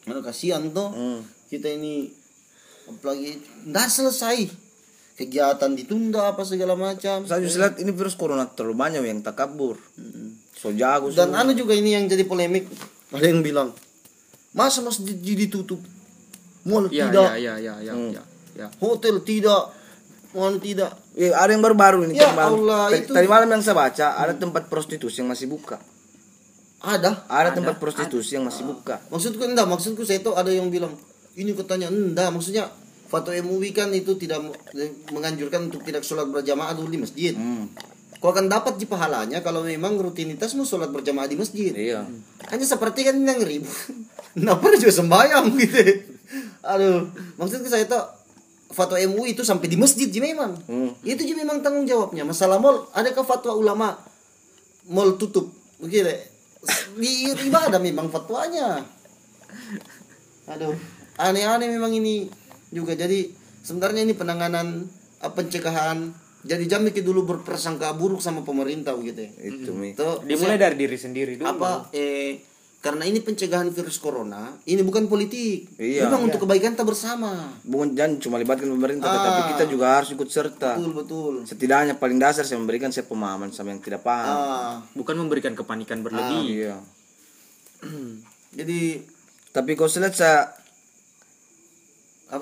Mana 0.02 0.18
kasihan 0.20 0.64
tuh 0.68 0.88
Hmm. 0.90 1.20
kita 1.46 1.68
ini 1.70 2.10
apalagi 2.87 3.38
nggak 3.64 3.87
selesai 3.87 4.63
kegiatan 5.14 5.70
ditunda 5.72 6.35
apa 6.35 6.42
segala 6.42 6.74
macam. 6.74 7.22
Saya 7.24 7.38
justru 7.38 7.62
lihat 7.62 7.79
ini 7.79 7.94
virus 7.94 8.18
corona 8.18 8.50
terlalu 8.50 8.74
banyak 8.74 9.03
yang 9.03 9.22
takabur. 9.22 9.79
So 10.55 10.74
jago 10.74 11.11
dan 11.14 11.35
anu 11.35 11.55
juga 11.55 11.74
ini 11.74 11.94
yang 11.94 12.07
jadi 12.07 12.27
polemik 12.27 12.66
ada 13.14 13.27
yang 13.27 13.42
bilang 13.44 13.70
masa 14.50 14.83
masjid 14.83 15.14
ditutup 15.14 15.79
mall 16.64 16.87
Ya 16.88 17.11
tidak. 17.11 17.38
ya 17.38 17.55
ya 17.55 17.55
ya 17.59 17.74
ya 17.85 17.92
ya. 17.94 18.22
ya. 18.57 18.66
hotel 18.83 19.22
tidak 19.22 19.70
mall 20.35 20.59
tidak. 20.59 20.90
Eh, 21.14 21.31
ada 21.31 21.50
yang 21.55 21.62
baru-baru 21.62 22.11
ini 22.11 22.18
Ya. 22.18 22.35
Allah, 22.35 22.90
tadi, 22.90 23.07
itu- 23.07 23.14
tadi 23.14 23.27
malam 23.31 23.46
yang 23.46 23.62
saya 23.62 23.79
baca 23.79 24.18
ada 24.18 24.35
tempat 24.35 24.66
prostitusi 24.66 25.22
yang 25.22 25.31
masih 25.31 25.46
buka. 25.46 25.79
Ada? 26.85 27.24
Ada, 27.33 27.57
tempat 27.57 27.79
prostitusi 27.81 28.37
yang 28.37 28.44
masih 28.44 28.66
buka. 28.66 28.98
Maksudku 29.09 29.40
enggak 29.40 29.64
maksudku 29.64 30.03
saya 30.05 30.20
tahu 30.20 30.35
ada 30.37 30.50
yang 30.53 30.68
bilang 30.68 30.92
ini 31.33 31.55
katanya 31.55 31.88
enggak 31.88 32.29
maksudnya 32.29 32.68
fatwa 33.14 33.31
MUI 33.46 33.70
kan 33.70 33.94
itu 33.94 34.18
tidak 34.18 34.42
menganjurkan 35.14 35.70
untuk 35.70 35.87
tidak 35.87 36.03
sholat 36.03 36.27
berjamaah 36.27 36.74
dulu 36.74 36.90
di 36.90 36.98
masjid. 36.98 37.35
Hmm. 37.38 37.70
kau 38.18 38.33
akan 38.33 38.48
dapat 38.48 38.81
di 38.81 38.88
pahalanya 38.88 39.44
kalau 39.44 39.61
memang 39.61 40.00
rutinitasmu 40.00 40.64
sholat 40.66 40.90
berjamaah 40.90 41.31
di 41.31 41.37
masjid. 41.38 41.70
Iya. 41.70 42.09
Hanya 42.50 42.66
seperti 42.66 43.07
kan 43.07 43.20
yang 43.22 43.38
ribu 43.38 43.70
nggak 44.35 44.57
pernah 44.64 44.79
juga 44.81 44.94
sembahyang 44.98 45.46
gitu? 45.62 45.79
Aduh 46.66 47.14
maksudku 47.38 47.70
saya 47.70 47.87
tahu 47.87 48.03
fatwa 48.74 48.98
MUI 48.98 49.38
itu 49.38 49.46
sampai 49.46 49.70
di 49.70 49.79
masjid 49.79 50.11
ji 50.11 50.18
memang. 50.18 50.59
Hmm. 50.66 50.90
itu 51.07 51.22
ji 51.22 51.38
memang 51.38 51.62
tanggung 51.62 51.87
jawabnya. 51.87 52.27
Masalah 52.27 52.59
mall 52.59 52.90
adakah 52.96 53.22
fatwa 53.22 53.55
ulama 53.55 53.94
mall 54.90 55.14
tutup? 55.14 55.53
Begitu 55.79 56.11
di 56.98 57.31
ibadah 57.46 57.79
memang 57.79 58.09
fatwanya. 58.09 58.83
Aduh 60.48 60.74
aneh-aneh 61.14 61.70
memang 61.70 61.94
ini 61.94 62.27
juga. 62.74 62.92
Jadi 62.92 63.30
sebenarnya 63.62 64.02
ini 64.02 64.12
penanganan 64.12 64.82
eh, 65.20 65.30
pencegahan. 65.30 66.10
Jadi 66.44 66.68
jangan 66.68 66.92
mikir 66.92 67.00
dulu 67.00 67.24
berprasangka 67.24 67.94
buruk 67.94 68.20
sama 68.20 68.42
pemerintah 68.42 68.92
begitu 68.92 69.24
ya. 69.24 69.30
Itu 69.48 69.72
mi. 69.72 69.94
Itu 69.94 70.20
Dimulai 70.20 70.58
dari 70.58 70.76
diri 70.76 70.98
sendiri 70.98 71.38
dulu. 71.38 71.48
apa 71.48 71.88
eh 71.94 72.42
karena 72.84 73.08
ini 73.08 73.24
pencegahan 73.24 73.72
virus 73.72 73.96
corona 73.96 74.52
ini 74.68 74.84
bukan 74.84 75.08
politik. 75.08 75.72
Iya. 75.80 76.04
memang 76.04 76.28
untuk 76.28 76.44
kebaikan 76.44 76.76
kita 76.76 76.84
bersama. 76.84 77.48
Bukan 77.64 77.96
jangan 77.96 78.20
cuma 78.20 78.37
libatkan 78.37 78.68
pemerintah 78.68 79.08
Ah. 79.08 79.16
tetapi 79.16 79.40
kita 79.56 79.64
juga 79.72 79.87
harus 79.96 80.12
ikut 80.12 80.28
serta. 80.28 80.76
Betul 80.76 80.92
betul. 80.92 81.34
Setidaknya 81.48 81.96
paling 81.96 82.20
dasar 82.20 82.44
saya 82.44 82.60
memberikan 82.60 82.92
saya 82.92 83.08
pemahaman 83.08 83.48
sama 83.48 83.72
yang 83.72 83.80
tidak 83.80 84.04
paham. 84.04 84.37
Ah. 84.37 84.76
Bukan 84.92 85.16
memberikan 85.16 85.56
kepanikan 85.56 86.04
berlebih. 86.04 86.44
Iya. 86.44 86.76
Jadi 88.52 89.00
tapi 89.48 89.70
kalau 89.74 89.88
saya 89.88 90.02
lihat 90.04 90.16
saya? 90.16 90.38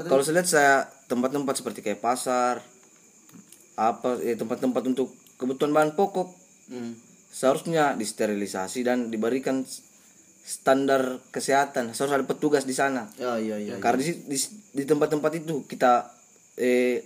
Kalau 0.00 0.22
saya 0.22 0.34
lihat 0.38 0.48
saya 0.48 0.74
tempat-tempat 1.06 1.54
seperti 1.54 1.80
kayak 1.80 2.00
pasar 2.00 2.64
apa 3.74 4.20
eh, 4.20 4.36
tempat-tempat 4.36 4.82
untuk 4.86 5.08
kebutuhan 5.36 5.72
bahan 5.72 5.92
pokok 5.92 6.40
Hmm. 6.62 6.94
seharusnya 7.28 7.98
disterilisasi 7.98 8.86
dan 8.86 9.10
diberikan 9.10 9.66
standar 10.42 11.20
kesehatan. 11.28 11.90
Harus 11.90 12.00
ada 12.08 12.24
petugas 12.24 12.64
di 12.64 12.72
sana. 12.72 13.10
Ya 13.18 13.36
iya 13.36 13.58
iya 13.58 13.74
karena 13.76 14.00
di, 14.00 14.14
di, 14.24 14.38
di 14.72 14.84
tempat-tempat 14.86 15.32
itu 15.36 15.66
kita 15.66 16.08
eh, 16.56 17.02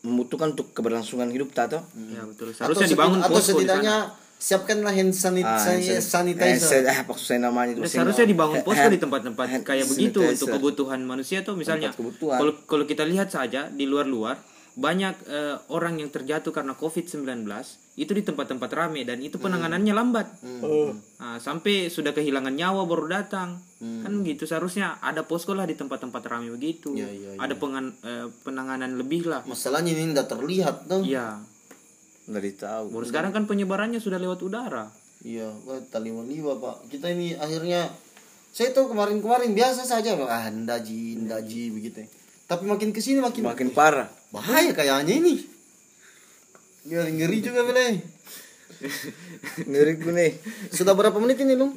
membutuhkan 0.00 0.54
untuk 0.54 0.70
keberlangsungan 0.70 1.26
hidup 1.28 1.50
tato 1.50 1.82
ya 2.12 2.22
betul. 2.22 2.54
Atau, 2.54 2.54
seharusnya 2.54 2.86
seti- 2.86 2.94
dibangun 2.94 3.18
atau 3.18 3.34
di 3.34 3.44
setidaknya 3.44 3.96
sana 4.06 4.27
siapkanlah 4.38 4.90
hand 4.90 5.10
sanit 5.10 5.42
Ah, 5.42 5.58
sanitizer 6.00 6.82
ah, 6.84 7.02
maksud 7.02 7.26
saya 7.26 7.40
namanya 7.40 7.74
itu 7.74 7.80
Nah, 7.80 7.90
seharusnya 7.90 8.24
dibangun 8.24 8.62
posko 8.62 8.78
hand- 8.80 8.94
di 8.94 9.00
tempat-tempat 9.00 9.46
hand 9.48 9.64
kayak 9.64 9.86
begitu 9.86 10.18
sanitizer. 10.18 10.34
untuk 10.36 10.48
kebutuhan 10.54 11.00
manusia 11.02 11.42
tuh 11.42 11.54
misalnya 11.54 11.90
kalau 11.90 12.54
kalau 12.62 12.84
kita 12.84 13.02
lihat 13.02 13.28
saja 13.28 13.66
di 13.68 13.84
luar-luar 13.84 14.38
banyak 14.74 15.14
eh, 15.26 15.58
orang 15.68 15.98
yang 15.98 16.06
terjatuh 16.08 16.48
karena 16.48 16.70
COVID-19 16.72 17.42
itu 17.96 18.12
di 18.12 18.22
tempat-tempat 18.22 18.70
ramai 18.70 19.02
dan 19.02 19.18
itu 19.18 19.34
penanganannya 19.36 19.90
lambat. 19.90 20.38
Nah, 21.18 21.34
sampai 21.36 21.88
sudah 21.88 22.12
kehilangan 22.12 22.54
nyawa 22.54 22.86
baru 22.86 23.10
datang. 23.10 23.58
Kan 23.80 24.22
gitu 24.22 24.42
seharusnya 24.44 24.98
ada 25.00 25.22
posko 25.22 25.50
lah 25.50 25.62
di 25.62 25.74
tempat-tempat 25.74 26.22
ramai 26.24 26.46
begitu. 26.48 26.94
Iya, 26.94 27.10
iya, 27.10 27.30
Ada 27.36 27.54
pengan, 27.54 27.90
eh, 28.00 28.30
penanganan 28.40 28.94
lebih 28.94 29.26
lah. 29.26 29.42
masalahnya 29.44 29.90
ini 29.92 30.14
tidak 30.14 30.30
terlihat 30.30 30.86
tuh 30.86 31.02
Iya. 31.02 31.42
Nggak 32.28 32.44
ditahu 32.44 32.84
Baru 32.92 33.04
sekarang 33.08 33.32
kan 33.32 33.48
penyebarannya 33.48 33.98
sudah 33.98 34.20
lewat 34.20 34.44
udara. 34.44 34.92
Iya, 35.24 35.50
wah, 35.66 35.82
tali 35.90 36.14
liwa 36.14 36.60
pak. 36.62 36.92
Kita 36.94 37.10
ini 37.10 37.34
akhirnya, 37.34 37.90
saya 38.54 38.70
tahu 38.70 38.94
kemarin-kemarin 38.94 39.50
biasa 39.50 39.82
saja, 39.82 40.14
Pak. 40.14 40.28
ah 40.30 40.46
ndaji, 40.46 41.18
ndaji 41.26 41.74
begitu. 41.74 42.06
Tapi 42.46 42.64
makin 42.64 42.94
ke 42.94 43.02
sini 43.02 43.18
makin, 43.18 43.42
makin 43.42 43.74
parah 43.74 44.06
bahaya 44.30 44.70
kayaknya 44.72 45.18
ini. 45.18 45.42
Ngeri, 46.88 47.10
ngeri 47.20 47.38
juga 47.44 47.66
bele. 47.66 48.00
ngeriku 49.66 50.14
nih 50.14 50.38
Sudah 50.70 50.94
berapa 50.94 51.18
menit 51.18 51.42
ini 51.42 51.58
lu? 51.58 51.74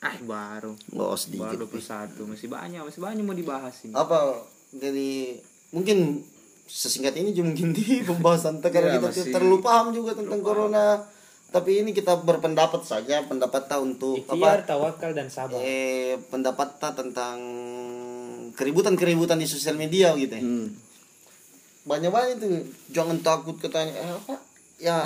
Ah, 0.00 0.16
baru. 0.24 0.76
Oh 0.96 1.16
sedikit. 1.16 1.56
Baru 1.56 1.68
21. 1.68 2.24
Masih 2.24 2.48
banyak, 2.48 2.80
masih 2.84 3.00
banyak 3.00 3.24
mau 3.24 3.36
dibahas 3.36 3.76
ini. 3.84 3.92
Apa? 3.96 4.44
Jadi 4.72 5.40
mungkin 5.74 6.24
sesingkat 6.70 7.18
ini 7.18 7.34
mungkin 7.42 7.74
di 7.74 8.00
pembahasan 8.08 8.62
karena 8.62 8.94
Iya, 8.94 9.02
kita 9.02 9.08
masih- 9.10 9.34
terlalu 9.34 9.58
paham 9.58 9.90
juga 9.90 10.14
tentang 10.14 10.38
corona. 10.38 11.02
Tapi 11.50 11.82
ini 11.82 11.90
kita 11.90 12.22
berpendapat 12.22 12.86
saja, 12.86 13.26
pendapat 13.26 13.66
tak 13.66 13.82
untuk 13.82 14.22
apa? 14.30 14.62
tawakal 14.62 15.10
dan 15.10 15.26
sabar. 15.26 15.58
eh 15.58 16.14
pendapat 16.30 16.78
tak 16.78 16.94
tentang 16.94 17.42
keributan-keributan 18.54 19.34
di 19.34 19.50
sosial 19.50 19.74
media 19.74 20.14
gitu 20.14 20.30
ya. 20.30 20.42
hmm. 20.46 20.68
Banyak 21.90 22.10
banget 22.14 22.38
itu. 22.38 22.70
Jangan 22.94 23.18
takut 23.18 23.58
katanya 23.58 23.98
eh, 23.98 24.14
apa? 24.14 24.34
Ya. 24.78 25.02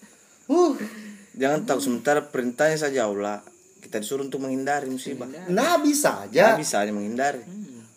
uh, 0.48 0.72
jangan 1.36 1.68
tahu 1.68 1.80
sementara 1.84 2.24
perintahnya 2.24 2.80
saja 2.80 3.04
Allah 3.04 3.44
kita 3.84 4.00
disuruh 4.00 4.24
untuk 4.24 4.40
menghindari 4.40 4.88
musibah 4.88 5.28
Nabi 5.52 5.92
saja 5.92 6.56
Nggak 6.56 6.60
bisa 6.64 6.80
hanya 6.80 6.96
menghindari 6.96 7.44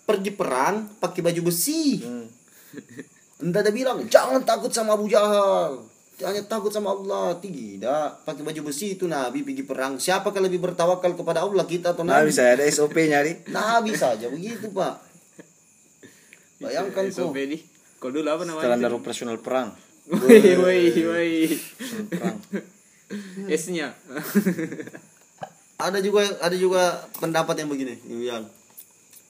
pergi 0.06 0.32
perang 0.36 0.86
pakai 1.02 1.26
baju 1.26 1.50
besi. 1.50 1.98
Hmm. 2.04 2.30
Entah 3.44 3.60
ada 3.62 3.72
bilang 3.72 4.04
jangan 4.08 4.42
takut 4.48 4.72
sama 4.72 4.96
Abu 4.96 5.12
Jahal. 5.12 5.84
Jangan 6.16 6.48
takut 6.48 6.72
sama 6.72 6.96
Allah. 6.96 7.36
Tidak. 7.40 8.24
Pakai 8.24 8.42
baju 8.42 8.72
besi 8.72 8.96
itu 8.96 9.04
Nabi 9.04 9.44
pergi 9.44 9.68
perang. 9.68 10.00
Siapakah 10.00 10.40
lebih 10.40 10.64
bertawakal 10.64 11.12
kepada 11.12 11.44
Allah 11.44 11.68
kita 11.68 11.92
atau 11.92 12.08
nah 12.08 12.24
Nabi? 12.24 12.32
bisa 12.32 12.56
ada 12.56 12.64
SOP 12.72 12.96
nyari 12.96 13.44
Nabi 13.52 13.92
saja 13.92 14.32
begitu, 14.32 14.72
Pak. 14.72 14.96
Bayangkan 16.64 17.12
kok. 17.12 17.16
SOP 17.20 17.36
di. 17.36 17.60
Kalau 18.00 18.12
dulu 18.22 18.30
apa 18.32 18.44
namanya? 18.48 18.64
standar 18.70 18.92
operasional 18.94 19.38
perang 19.42 19.74
Woi, 20.06 20.54
woi, 20.62 20.82
woi. 21.10 21.34
perang 22.14 22.38
S-nya. 23.58 23.90
ada 25.86 26.00
juga 26.00 26.22
ada 26.40 26.56
juga 26.56 27.04
pendapat 27.20 27.66
yang 27.66 27.70
begini 27.74 27.96
yang 28.24 28.46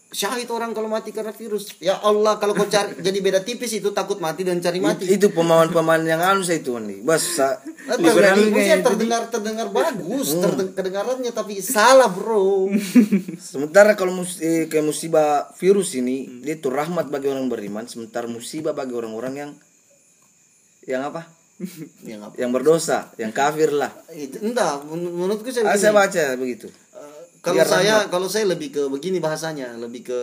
syahid 0.09 0.47
orang 0.47 0.71
kalau 0.71 0.87
mati 0.87 1.09
karena 1.09 1.29
virus. 1.29 1.75
Ya 1.77 1.97
Allah 1.97 2.37
kalau 2.37 2.53
kau 2.53 2.65
cari 2.65 2.95
jadi 3.05 3.17
beda 3.19 3.41
tipis 3.41 3.73
itu 3.73 3.89
takut 3.91 4.17
mati 4.17 4.45
dan 4.45 4.57
cari 4.59 4.79
mati. 4.79 5.05
Itu 5.05 5.29
pemahaman-pemahaman 5.29 6.05
yang 6.05 6.21
anu 6.21 6.41
saya 6.41 6.61
itu 6.61 6.75
nih 6.75 7.01
sa- 7.17 7.59
Nah, 7.85 8.01
terdengar, 8.01 8.81
terdengar 8.81 9.21
terdengar 9.29 9.67
bagus 9.69 10.33
terde- 10.33 10.73
kedengarannya 10.73 11.29
tapi 11.29 11.59
salah 11.59 12.09
bro. 12.09 12.69
Sementara 13.51 13.93
kalau 13.93 14.15
mus 14.15 14.37
eh, 14.39 14.65
kayak 14.65 14.85
musibah 14.85 15.49
virus 15.55 15.93
ini 15.93 16.41
dia 16.41 16.55
itu 16.55 16.69
rahmat 16.69 17.09
bagi 17.09 17.29
orang 17.29 17.45
beriman 17.45 17.85
sementara 17.85 18.25
musibah 18.25 18.73
bagi 18.73 18.93
orang-orang 18.93 19.33
yang 19.35 19.51
yang 20.85 21.01
apa? 21.03 21.25
Yang 22.03 22.19
apa? 22.21 22.33
Yang 22.35 22.51
berdosa 22.51 22.97
yang 23.15 23.31
kafir 23.31 23.71
lah. 23.71 23.91
Itu 24.11 24.43
enggak 24.43 24.83
men- 24.85 25.13
menurutku 25.13 25.47
saya 25.49 25.71
ah, 25.71 25.77
saya 25.77 25.95
baca 25.95 26.35
begitu 26.35 26.67
kalau 27.45 27.61
saya 27.61 27.95
kalau 28.09 28.27
saya 28.27 28.49
lebih 28.49 28.73
ke 28.73 28.81
begini 28.89 29.21
bahasanya 29.21 29.77
lebih 29.77 30.01
ke 30.09 30.19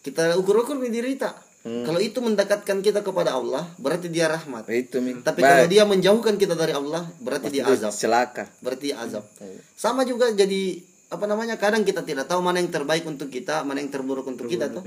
kita 0.00 0.38
ukur-ukur 0.40 0.80
di 0.80 0.88
diri 0.88 1.12
kita. 1.20 1.36
Kalau 1.66 1.98
itu 1.98 2.22
mendekatkan 2.22 2.78
kita 2.78 3.02
kepada 3.02 3.34
Allah 3.34 3.66
berarti 3.82 4.06
dia 4.06 4.30
rahmat. 4.30 4.70
Itu 4.70 5.02
tapi 5.26 5.42
kalau 5.42 5.66
dia 5.66 5.82
menjauhkan 5.82 6.38
kita 6.38 6.54
dari 6.54 6.70
Allah 6.70 7.10
berarti 7.18 7.50
dia 7.50 7.66
azab. 7.66 7.90
celaka. 7.90 8.46
Berarti 8.62 8.94
azab. 8.94 9.26
Sama 9.74 10.06
juga 10.06 10.30
jadi 10.30 10.78
apa 11.10 11.26
namanya 11.26 11.58
kadang 11.58 11.82
kita 11.82 12.06
tidak 12.06 12.30
tahu 12.30 12.38
mana 12.38 12.62
yang 12.62 12.70
terbaik 12.70 13.02
untuk 13.06 13.30
kita, 13.30 13.66
mana 13.66 13.82
yang 13.82 13.90
terburuk 13.90 14.26
untuk 14.30 14.46
kita 14.46 14.70
tuh. 14.70 14.86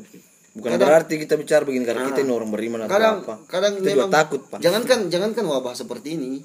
bukan 0.50 0.82
berarti 0.82 1.22
kita 1.22 1.38
bicara 1.38 1.62
begini 1.62 1.86
karena 1.86 2.10
kita 2.10 2.26
ini 2.26 2.34
orang 2.34 2.50
beriman 2.50 2.80
atau 2.84 2.92
Kadang 2.98 3.16
apa. 3.22 3.36
kadang 3.46 3.72
kita 3.80 3.86
juga 3.86 3.96
memang 4.02 4.12
takut 4.12 4.42
pak. 4.50 4.60
Jangankan 4.60 5.00
jangankan 5.14 5.44
wabah 5.46 5.74
seperti 5.78 6.18
ini. 6.18 6.42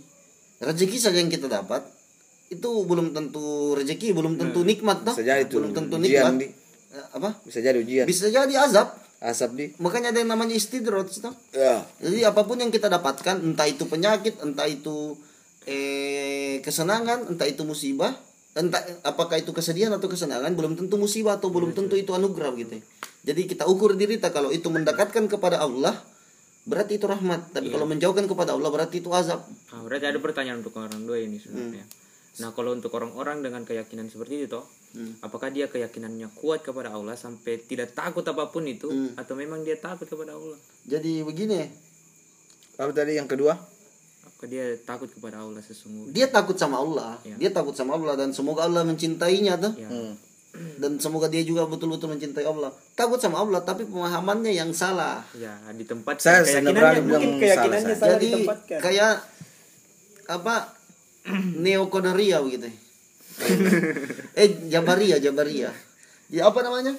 Rezeki 0.60 0.98
saja 1.00 1.18
yang 1.18 1.32
kita 1.32 1.46
dapat 1.46 1.82
itu 2.46 2.70
belum 2.84 3.10
tentu 3.10 3.72
rezeki, 3.74 4.12
belum 4.12 4.36
tentu 4.36 4.60
nikmat 4.62 5.02
tuh. 5.02 5.14
bisa 5.14 5.24
jadi 5.24 5.42
itu 5.42 5.56
Belum 5.58 5.72
tentu 5.72 5.94
ujian 5.96 6.32
nikmat. 6.32 6.32
di 6.38 6.48
Eh, 6.94 7.06
Apa? 7.12 7.30
bisa 7.42 7.58
jadi 7.58 7.74
ujian 7.76 8.06
Bisa 8.06 8.30
jadi 8.30 8.54
azab. 8.54 8.94
asap 9.18 9.50
di 9.56 9.66
Makanya 9.80 10.12
ada 10.12 10.20
yang 10.20 10.30
namanya 10.30 10.52
istidrot 10.52 11.08
ya 11.50 11.82
Jadi 11.98 12.22
apa 12.22 12.44
pun 12.44 12.60
yang 12.60 12.68
kita 12.68 12.86
dapatkan, 12.86 13.40
entah 13.40 13.64
itu 13.64 13.88
penyakit, 13.88 14.38
entah 14.38 14.68
itu 14.68 15.16
eh 15.64 16.60
kesenangan, 16.60 17.32
entah 17.32 17.48
itu 17.48 17.64
musibah, 17.64 18.12
entah 18.52 18.84
apakah 19.02 19.40
itu 19.40 19.50
kesedihan 19.50 19.90
atau 19.90 20.06
kesenangan, 20.06 20.52
belum 20.52 20.76
tentu 20.76 21.00
musibah 21.00 21.40
atau 21.40 21.48
belum 21.48 21.72
tentu 21.72 21.96
itu 21.96 22.12
anugerah 22.12 22.52
gitu. 22.54 22.78
Jadi 23.24 23.48
kita 23.48 23.64
ukur 23.64 23.96
diri 23.96 24.20
kita 24.20 24.28
kalau 24.28 24.52
itu 24.52 24.68
mendekatkan 24.68 25.24
kepada 25.24 25.64
Allah, 25.64 25.96
berarti 26.68 27.00
itu 27.00 27.08
rahmat. 27.08 27.48
Tapi 27.50 27.72
kalau 27.72 27.88
menjauhkan 27.88 28.28
kepada 28.28 28.52
Allah 28.52 28.68
berarti 28.68 29.00
itu 29.00 29.08
azab. 29.08 29.40
Nah, 29.72 29.80
berarti 29.82 30.04
ada 30.04 30.20
pertanyaan 30.20 30.60
untuk 30.60 30.76
orang 30.76 31.00
dua 31.08 31.16
ini 31.18 31.40
sebenarnya. 31.40 32.03
Nah, 32.34 32.50
kalau 32.50 32.74
untuk 32.74 32.90
orang-orang 32.98 33.46
dengan 33.46 33.62
keyakinan 33.62 34.10
seperti 34.10 34.44
itu 34.44 34.58
toh, 34.58 34.66
apakah 35.22 35.54
dia 35.54 35.70
keyakinannya 35.70 36.34
kuat 36.34 36.66
kepada 36.66 36.90
Allah 36.90 37.14
sampai 37.14 37.62
tidak 37.62 37.94
takut 37.94 38.26
apa 38.26 38.50
pun 38.50 38.66
itu 38.66 38.90
atau 39.14 39.34
memang 39.38 39.62
dia 39.62 39.78
takut 39.78 40.06
kepada 40.06 40.34
Allah? 40.34 40.58
Jadi 40.82 41.22
begini, 41.22 41.62
apa 42.78 42.90
tadi 42.90 43.14
yang 43.14 43.30
kedua 43.30 43.54
Apakah 44.24 44.48
dia 44.50 44.74
takut 44.82 45.06
kepada 45.06 45.46
Allah 45.46 45.62
sesungguhnya? 45.62 46.10
dia 46.10 46.26
takut 46.26 46.58
sama 46.58 46.82
Allah, 46.82 47.22
dia 47.38 47.54
takut 47.54 47.76
sama 47.76 47.94
Allah 47.94 48.18
dan 48.18 48.34
semoga 48.34 48.66
Allah 48.66 48.82
mencintainya 48.82 49.54
tuh. 49.60 49.72
Ya. 49.78 49.86
Hmm. 49.86 50.18
Dan 50.54 51.02
semoga 51.02 51.26
dia 51.26 51.42
juga 51.42 51.66
betul-betul 51.66 52.14
mencintai 52.14 52.46
Allah. 52.46 52.70
Takut 52.94 53.18
sama 53.18 53.42
Allah 53.42 53.62
tapi 53.66 53.86
pemahamannya 53.86 54.54
yang 54.54 54.70
salah. 54.70 55.22
Ya, 55.34 55.54
di 55.74 55.82
tempat 55.82 56.22
Saya- 56.22 56.46
berani 56.46 57.02
mungkin 57.02 57.42
keyakinannya 57.42 57.94
salah, 57.94 57.98
salah 57.98 58.14
Jadi 58.18 58.28
ditempatkan. 58.30 58.78
kayak 58.78 59.14
apa 60.30 60.54
neokodaria 61.64 62.40
begitu. 62.44 62.68
eh 64.40 64.48
Jabaria, 64.70 65.18
Jabaria. 65.18 65.72
Ya 66.28 66.48
apa 66.48 66.60
namanya? 66.60 66.94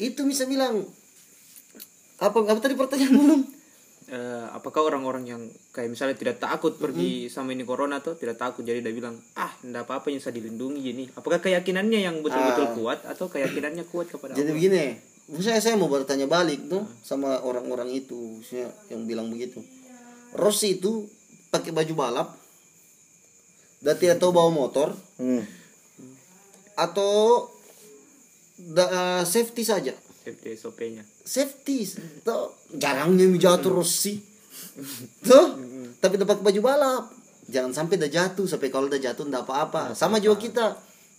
Itu 0.00 0.24
bisa 0.24 0.46
bilang 0.46 0.86
apa 2.20 2.36
apa 2.36 2.60
tadi 2.60 2.76
pertanyaan 2.76 3.16
belum? 3.16 3.42
Eh, 4.10 4.46
apakah 4.50 4.90
orang-orang 4.90 5.22
yang 5.22 5.42
kayak 5.70 5.86
misalnya 5.86 6.18
tidak 6.18 6.42
takut 6.42 6.74
pergi 6.74 7.30
sama 7.30 7.54
ini 7.54 7.62
corona 7.62 8.02
tuh 8.02 8.18
tidak 8.18 8.42
takut 8.42 8.66
jadi 8.66 8.82
dia 8.82 8.90
bilang 8.90 9.14
ah 9.38 9.54
enggak 9.62 9.86
apa-apa 9.86 10.10
yang 10.10 10.18
bisa 10.18 10.34
dilindungi 10.34 10.82
ini 10.82 11.06
apakah 11.14 11.38
keyakinannya 11.38 12.10
yang 12.10 12.18
betul-betul 12.18 12.74
kuat 12.74 13.06
atau 13.06 13.30
keyakinannya 13.30 13.86
kuat 13.86 14.10
kepada 14.10 14.34
Jadi 14.34 14.50
Allah 14.50 14.56
begini, 14.58 14.84
saya 15.38 15.62
saya 15.62 15.78
mau 15.78 15.86
bertanya 15.86 16.26
balik 16.26 16.66
tuh 16.66 16.82
sama 17.06 17.38
orang-orang 17.38 17.86
itu 17.94 18.42
saya 18.42 18.66
yang 18.90 19.06
bilang 19.06 19.30
begitu. 19.30 19.62
Rossi 20.34 20.82
itu 20.82 21.06
pakai 21.54 21.70
baju 21.70 21.94
balap 21.94 22.39
dan 23.80 23.94
tidak 23.96 24.20
tahu 24.20 24.30
bawa 24.30 24.50
motor. 24.50 24.92
Hmm. 25.16 25.44
atau 26.76 27.44
da- 28.56 28.88
eh, 28.88 29.22
safety 29.24 29.60
saja. 29.60 29.92
Safety 30.24 30.56
SOP-nya 30.56 31.04
safety. 31.24 31.84
Tuh 32.24 32.50
jarangnya 32.72 33.24
jatuh 33.36 33.60
terus 33.70 33.90
sih 34.00 34.18
tuh 35.22 35.46
tapi 36.00 36.16
dapat 36.16 36.40
baju 36.40 36.60
balap. 36.60 37.04
Jangan 37.50 37.74
sampai 37.74 37.98
dah 37.98 38.08
jatuh 38.08 38.46
sampai 38.46 38.72
kalau 38.72 38.86
udah 38.88 38.96
jatuh 38.96 39.26
ndak 39.26 39.44
apa-apa. 39.44 39.92
Sama 39.92 40.18
juga 40.18 40.40
kita. 40.40 40.66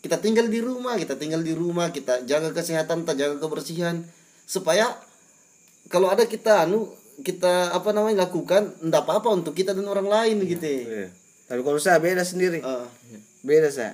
Kita 0.02 0.17
tinggal 0.17 0.50
di 0.50 0.58
rumah 0.58 0.97
kita 0.97 1.13
tinggal 1.13 1.45
di 1.45 1.54
rumah 1.54 1.93
kita 1.93 2.26
jaga 2.26 2.50
kesehatan 2.50 3.06
kita 3.06 3.13
jaga 3.13 3.36
kebersihan. 3.38 4.02
Supaya 4.50 4.97
kalau 5.88 6.10
ada 6.10 6.26
kita 6.26 6.65
anu 6.65 6.89
kita 7.21 7.69
apa 7.69 7.93
namanya 7.93 8.26
lakukan 8.26 8.74
ndak 8.82 9.06
apa-apa 9.06 9.30
untuk 9.30 9.54
kita 9.54 9.78
dan 9.78 9.86
orang 9.86 10.10
lain 10.10 10.41
gitu. 10.41 10.65
Iya. 10.65 11.21
Tapi 11.52 11.62
kalau 11.62 11.76
saya 11.76 12.00
beda 12.00 12.24
sendiri. 12.24 12.64
Eh, 12.64 12.88
Beda 13.44 13.68
saya. 13.68 13.92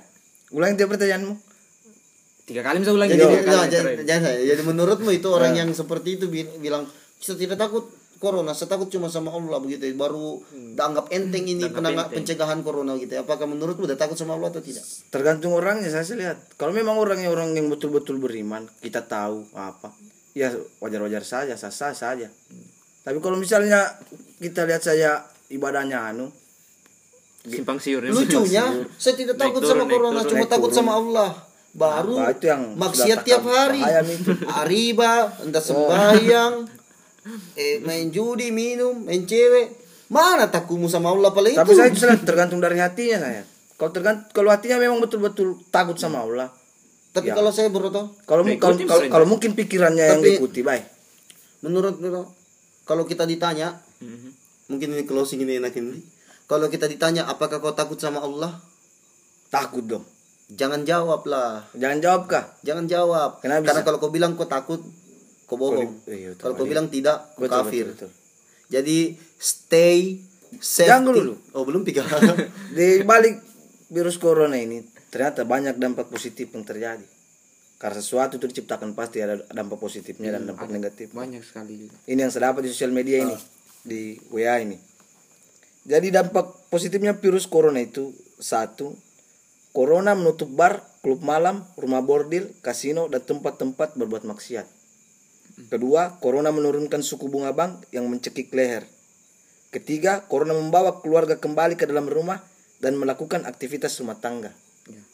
Ulangi 0.54 0.78
tiap 0.78 0.94
pertanyaanmu. 0.94 1.34
tiga 2.46 2.64
kali 2.64 2.80
bisa 2.80 2.96
ulangi 2.96 3.12
jadi, 3.12 3.28
tiga 3.28 3.28
ya, 3.28 3.42
kali 3.44 3.68
jadi, 3.68 3.84
terakhir. 3.84 4.04
jadi, 4.08 4.30
jadi 4.48 4.62
menurutmu 4.64 5.10
itu 5.12 5.28
orang 5.28 5.52
yang 5.52 5.68
seperti 5.68 6.16
itu 6.16 6.32
bi- 6.32 6.48
bilang 6.64 6.88
saya 7.20 7.36
tidak 7.36 7.60
takut 7.60 7.92
corona, 8.16 8.56
saya 8.56 8.72
takut 8.72 8.88
cuma 8.88 9.12
sama 9.12 9.28
Allah 9.28 9.60
begitu. 9.60 9.84
Baru 9.92 10.40
dianggap 10.72 11.12
enteng 11.12 11.44
ini 11.44 11.68
penangga- 11.68 12.08
pencegahan 12.08 12.64
corona 12.64 12.96
gitu. 12.96 13.20
Apakah 13.20 13.44
menurutmu 13.44 13.84
udah 13.84 14.00
takut 14.00 14.16
sama 14.16 14.32
Allah 14.32 14.48
atau 14.48 14.64
tidak? 14.64 14.80
Tergantung 15.12 15.52
orangnya 15.52 15.92
saya 15.92 16.08
sih 16.08 16.16
lihat. 16.16 16.40
Kalau 16.56 16.72
memang 16.72 16.96
orangnya 16.96 17.28
orang 17.28 17.52
yang 17.52 17.68
betul-betul 17.68 18.16
beriman, 18.16 18.64
kita 18.80 19.04
tahu 19.04 19.44
apa. 19.52 19.92
Ya 20.32 20.48
wajar-wajar 20.80 21.26
saja, 21.28 21.52
sah-sah 21.52 21.92
saja. 21.92 22.32
Tapi 23.04 23.18
kalau 23.20 23.36
misalnya 23.36 23.92
kita 24.40 24.64
lihat 24.64 24.80
saya 24.80 25.20
ibadahnya 25.52 26.00
anu, 26.00 26.32
simpang 27.44 27.78
siur 27.78 28.02
ya. 28.02 28.10
Lucunya, 28.10 28.64
saya 28.94 29.14
tidak 29.14 29.36
Naik 29.36 29.44
takut 29.50 29.60
turun, 29.62 29.70
sama 29.70 29.82
naik 29.84 29.92
corona, 29.92 30.18
turun, 30.18 30.28
cuma 30.28 30.38
naik 30.40 30.50
takut 30.50 30.70
turun. 30.70 30.78
sama 30.78 30.92
Allah. 30.94 31.30
Baru 31.68 32.14
Nah, 32.16 32.32
itu 32.32 32.44
yang 32.48 32.62
maksiat 32.74 33.18
tiap 33.22 33.44
hari. 33.44 33.80
Ariba, 34.60 35.12
entah 35.44 35.62
sembahyang, 35.62 36.54
eh, 37.54 37.78
main 37.80 38.08
judi, 38.08 38.50
minum, 38.50 39.04
main 39.04 39.22
cewek. 39.22 39.68
Mana 40.08 40.48
takutmu 40.48 40.88
sama 40.88 41.12
Allah 41.12 41.28
paling 41.28 41.52
tapi 41.52 41.68
itu? 41.68 41.78
saya 41.78 41.92
itu 41.92 42.00
selalu 42.00 42.24
tergantung 42.24 42.58
dari 42.58 42.80
hatinya 42.80 43.20
saya. 43.20 43.44
Kalau 43.76 43.92
tergantung 43.92 44.32
kalau 44.32 44.48
hatinya 44.48 44.80
memang 44.80 44.98
betul-betul 44.98 45.60
takut 45.68 46.00
sama 46.00 46.24
Allah. 46.24 46.48
Tapi 47.12 47.28
Ya. 47.28 47.36
kalau 47.36 47.52
saya 47.52 47.68
Broto, 47.68 48.16
Kalau 48.24 48.42
kalau, 48.56 48.76
kalau, 48.80 49.04
kalau 49.06 49.26
mungkin 49.28 49.52
pikirannya 49.52 50.04
yang 50.08 50.20
Tapi- 50.24 50.28
diikuti, 50.34 50.60
baik. 50.64 50.84
menurut 51.60 52.00
kalau 52.84 53.04
kita 53.04 53.28
ditanya, 53.28 53.76
Mhm. 54.00 54.28
mungkin 54.72 54.88
ini 54.96 55.04
closing 55.04 55.44
ini 55.44 55.60
enak 55.60 55.76
ini. 55.76 56.00
Kalau 56.48 56.66
kita 56.66 56.88
ditanya 56.88 57.28
apakah 57.28 57.60
kau 57.60 57.76
takut 57.76 58.00
sama 58.00 58.24
Allah? 58.24 58.56
Takut 59.52 59.84
dong. 59.84 60.04
Jangan 60.48 60.80
jawab 60.88 61.28
lah. 61.28 61.68
Jangan 61.76 62.00
jawab 62.00 62.22
kah? 62.24 62.44
Jangan 62.64 62.88
jawab. 62.88 63.30
Kenapa 63.44 63.68
Karena 63.68 63.80
bisa? 63.80 63.86
kalau 63.86 63.98
kau 64.00 64.08
bilang 64.08 64.32
kau 64.32 64.48
takut, 64.48 64.80
kau 65.44 65.60
bohong. 65.60 66.00
Kau- 66.00 66.08
iya, 66.08 66.32
kalau 66.40 66.56
kau 66.56 66.64
bilang 66.64 66.88
tidak, 66.88 67.36
kau 67.36 67.44
Betul, 67.44 67.52
kafir. 67.52 67.86
betul, 67.92 68.08
betul. 68.08 68.10
Jadi 68.72 68.98
stay 69.36 70.24
safety. 70.56 70.88
Jangan 70.88 71.12
dulu. 71.12 71.32
Oh, 71.52 71.68
belum 71.68 71.84
tiga. 71.84 72.00
Di 72.76 73.04
balik 73.04 73.44
virus 73.92 74.16
corona 74.16 74.56
ini 74.56 74.80
ternyata 75.08 75.44
banyak 75.44 75.76
dampak 75.76 76.08
positif 76.08 76.48
yang 76.56 76.64
terjadi. 76.64 77.04
Karena 77.76 78.00
sesuatu 78.00 78.40
itu 78.40 78.48
diciptakan 78.48 78.96
pasti 78.96 79.20
ada 79.20 79.36
dampak 79.52 79.76
positifnya 79.78 80.32
dan 80.34 80.48
dampak 80.48 80.66
negatif. 80.66 81.14
banyak 81.14 81.44
sekali 81.46 81.86
juga 81.86 81.94
Ini 82.10 82.26
yang 82.26 82.32
saya 82.34 82.50
dapat 82.50 82.66
di 82.66 82.74
sosial 82.74 82.90
media 82.90 83.22
ini, 83.22 83.36
di 83.86 84.18
WA 84.34 84.58
ini. 84.58 84.74
Jadi 85.84 86.10
dampak 86.10 86.70
positifnya 86.72 87.16
virus 87.18 87.46
corona 87.46 87.78
itu 87.78 88.14
satu, 88.38 88.96
corona 89.76 90.14
menutup 90.18 90.50
bar, 90.50 90.82
klub 91.04 91.22
malam, 91.22 91.62
rumah 91.78 92.02
bordil, 92.02 92.50
kasino 92.64 93.06
dan 93.06 93.22
tempat-tempat 93.22 93.94
berbuat 93.94 94.26
maksiat. 94.26 94.66
Kedua, 95.66 96.22
corona 96.22 96.54
menurunkan 96.54 97.02
suku 97.02 97.26
bunga 97.26 97.50
bank 97.50 97.90
yang 97.90 98.06
mencekik 98.06 98.54
leher. 98.54 98.86
Ketiga, 99.74 100.22
corona 100.30 100.54
membawa 100.54 101.02
keluarga 101.02 101.36
kembali 101.36 101.74
ke 101.74 101.84
dalam 101.90 102.06
rumah 102.06 102.40
dan 102.78 102.94
melakukan 102.94 103.42
aktivitas 103.42 103.98
rumah 103.98 104.16
tangga. 104.22 104.54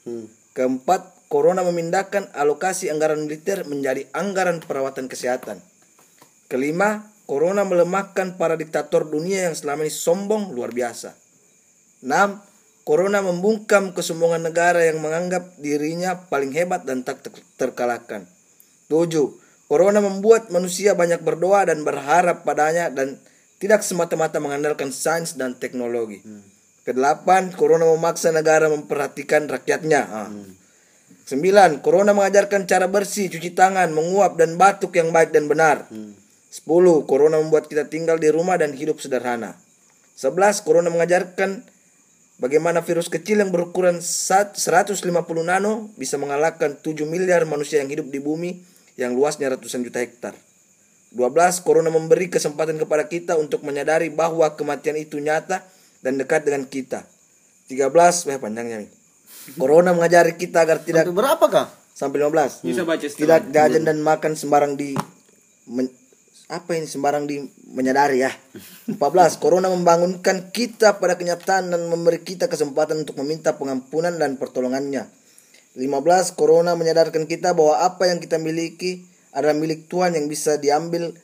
Hmm. 0.05 0.29
Keempat, 0.55 1.27
corona 1.33 1.65
memindahkan 1.65 2.31
alokasi 2.37 2.93
anggaran 2.93 3.25
militer 3.27 3.67
menjadi 3.67 4.07
anggaran 4.15 4.63
perawatan 4.63 5.09
kesehatan. 5.11 5.59
Kelima, 6.47 7.11
corona 7.25 7.65
melemahkan 7.65 8.37
para 8.37 8.57
diktator 8.57 9.09
dunia 9.09 9.49
yang 9.51 9.57
selama 9.57 9.85
ini 9.85 9.93
sombong 9.93 10.53
luar 10.53 10.73
biasa. 10.73 11.17
Enam, 12.05 12.41
corona 12.85 13.25
membungkam 13.25 13.97
kesombongan 13.97 14.45
negara 14.45 14.85
yang 14.85 15.01
menganggap 15.01 15.57
dirinya 15.57 16.29
paling 16.29 16.53
hebat 16.53 16.85
dan 16.85 17.01
tak 17.01 17.25
ter- 17.25 17.45
terkalahkan. 17.57 18.29
Tujuh, 18.93 19.41
corona 19.73 20.05
membuat 20.05 20.53
manusia 20.53 20.93
banyak 20.93 21.25
berdoa 21.25 21.65
dan 21.65 21.81
berharap 21.81 22.45
padanya 22.45 22.93
dan 22.93 23.17
tidak 23.57 23.81
semata-mata 23.81 24.37
mengandalkan 24.37 24.93
sains 24.93 25.41
dan 25.41 25.57
teknologi. 25.57 26.21
Kedelapan, 26.85 27.49
corona 27.57 27.89
memaksa 27.89 28.29
negara 28.29 28.69
memperhatikan 28.69 29.49
rakyatnya. 29.49 30.03
Ah. 30.05 30.29
Sembilan, 31.25 31.81
corona 31.81 32.13
mengajarkan 32.13 32.69
cara 32.69 32.85
bersih, 32.93 33.33
cuci 33.33 33.57
tangan, 33.57 33.89
menguap 33.97 34.37
dan 34.37 34.61
batuk 34.61 34.93
yang 34.93 35.09
baik 35.09 35.33
dan 35.33 35.49
benar. 35.49 35.89
Sepuluh, 36.55 37.03
corona 37.11 37.43
membuat 37.43 37.67
kita 37.67 37.91
tinggal 37.91 38.23
di 38.23 38.31
rumah 38.31 38.55
dan 38.55 38.71
hidup 38.71 39.03
sederhana. 39.03 39.59
Sebelas, 40.15 40.63
corona 40.63 40.87
mengajarkan 40.87 41.67
bagaimana 42.39 42.87
virus 42.87 43.11
kecil 43.11 43.43
yang 43.43 43.51
berukuran 43.51 43.99
sat- 43.99 44.55
150 44.55 45.03
nano 45.43 45.91
bisa 45.99 46.15
mengalahkan 46.15 46.79
7 46.79 47.11
miliar 47.11 47.43
manusia 47.43 47.83
yang 47.83 47.91
hidup 47.91 48.07
di 48.07 48.23
bumi 48.23 48.63
yang 48.95 49.19
luasnya 49.19 49.51
ratusan 49.51 49.83
juta 49.83 49.99
hektar. 49.99 50.39
12. 51.11 51.59
Corona 51.67 51.91
memberi 51.91 52.31
kesempatan 52.31 52.79
kepada 52.79 53.11
kita 53.11 53.35
untuk 53.35 53.67
menyadari 53.67 54.15
bahwa 54.15 54.47
kematian 54.55 54.95
itu 54.95 55.19
nyata 55.19 55.67
dan 56.07 56.23
dekat 56.23 56.47
dengan 56.47 56.71
kita. 56.71 57.03
13. 57.67 58.31
Wah 58.31 58.39
panjangnya 58.39 58.87
nih. 58.87 58.91
Corona 59.59 59.91
mengajari 59.91 60.39
kita 60.39 60.63
agar 60.63 60.87
tidak 60.87 61.11
Sampai 61.11 61.19
berapa 61.19 61.47
kah? 61.51 61.67
sampai 61.95 62.19
15. 62.23 62.63
bisa 62.67 62.83
baca 62.87 63.07
setelah 63.07 63.43
Tidak 63.43 63.43
jajan 63.51 63.83
dan 63.87 63.99
makan 64.03 64.39
sembarang 64.39 64.75
di 64.79 64.95
men- 65.67 66.04
apa 66.45 66.77
ini 66.77 66.85
sembarang 66.85 67.25
di 67.25 67.41
menyadari 67.73 68.21
ya. 68.21 68.33
14. 68.91 69.01
Corona 69.41 69.73
membangunkan 69.73 70.53
kita 70.53 71.01
pada 71.01 71.17
kenyataan 71.17 71.73
dan 71.73 71.89
memberi 71.89 72.21
kita 72.21 72.53
kesempatan 72.53 73.01
untuk 73.01 73.17
meminta 73.25 73.57
pengampunan 73.57 74.13
dan 74.21 74.37
pertolongannya. 74.37 75.09
15. 75.75 76.37
Corona 76.37 76.77
menyadarkan 76.77 77.25
kita 77.25 77.57
bahwa 77.57 77.81
apa 77.81 78.13
yang 78.13 78.21
kita 78.21 78.37
miliki 78.37 79.09
adalah 79.33 79.57
milik 79.57 79.89
Tuhan 79.89 80.15
yang 80.15 80.29
bisa 80.29 80.61
diambil 80.61 81.17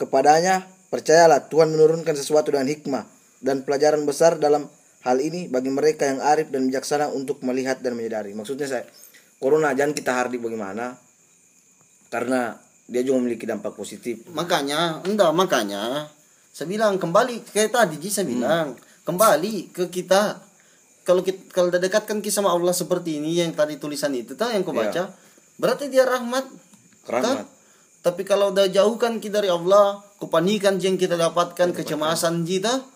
kepadanya. 0.00 0.66
Percayalah 0.88 1.50
Tuhan 1.50 1.74
menurunkan 1.74 2.14
sesuatu 2.14 2.54
dengan 2.54 2.70
hikmah 2.70 3.04
dan 3.42 3.66
pelajaran 3.66 4.06
besar 4.06 4.38
dalam 4.38 4.70
hal 5.04 5.18
ini 5.20 5.52
bagi 5.52 5.68
mereka 5.68 6.08
yang 6.08 6.22
arif 6.22 6.48
dan 6.48 6.70
bijaksana 6.70 7.12
untuk 7.12 7.44
melihat 7.44 7.82
dan 7.84 7.92
menyadari. 7.98 8.32
Maksudnya 8.32 8.66
saya 8.70 8.84
corona 9.36 9.74
jangan 9.76 9.92
kita 9.92 10.14
hardik 10.16 10.40
bagaimana 10.40 10.96
karena 12.08 12.56
dia 12.84 13.00
juga 13.00 13.20
memiliki 13.24 13.48
dampak 13.48 13.72
positif. 13.72 14.28
Makanya, 14.32 15.04
enggak 15.04 15.32
makanya 15.32 16.08
saya 16.54 16.70
bilang 16.70 17.02
kembali 17.02 17.50
kayak 17.50 17.74
tadi 17.74 17.98
Ji 17.98 18.14
saya 18.14 18.30
bilang 18.30 18.78
kembali 19.02 19.74
ke 19.74 19.90
kita 19.90 20.38
kalau 21.02 21.26
kita 21.26 21.50
kalau 21.50 21.66
dekatkan 21.66 22.22
kita 22.22 22.38
sama 22.38 22.54
Allah 22.54 22.70
seperti 22.70 23.18
ini 23.18 23.42
yang 23.42 23.50
tadi 23.58 23.74
tulisan 23.74 24.14
itu 24.14 24.38
tuh 24.38 24.54
yang 24.54 24.62
kau 24.62 24.70
baca 24.70 25.10
berarti 25.58 25.90
dia 25.90 26.06
rahmat 26.06 26.46
Rahmat. 27.10 27.26
Tah? 27.42 27.44
tapi 28.06 28.22
kalau 28.22 28.54
udah 28.54 28.70
jauhkan 28.70 29.18
kita 29.18 29.42
dari 29.42 29.50
Allah 29.50 29.98
kepanikan 30.22 30.78
yang 30.78 30.94
kita 30.94 31.18
dapatkan 31.18 31.74
kecemasan 31.74 32.46
kita 32.46 32.86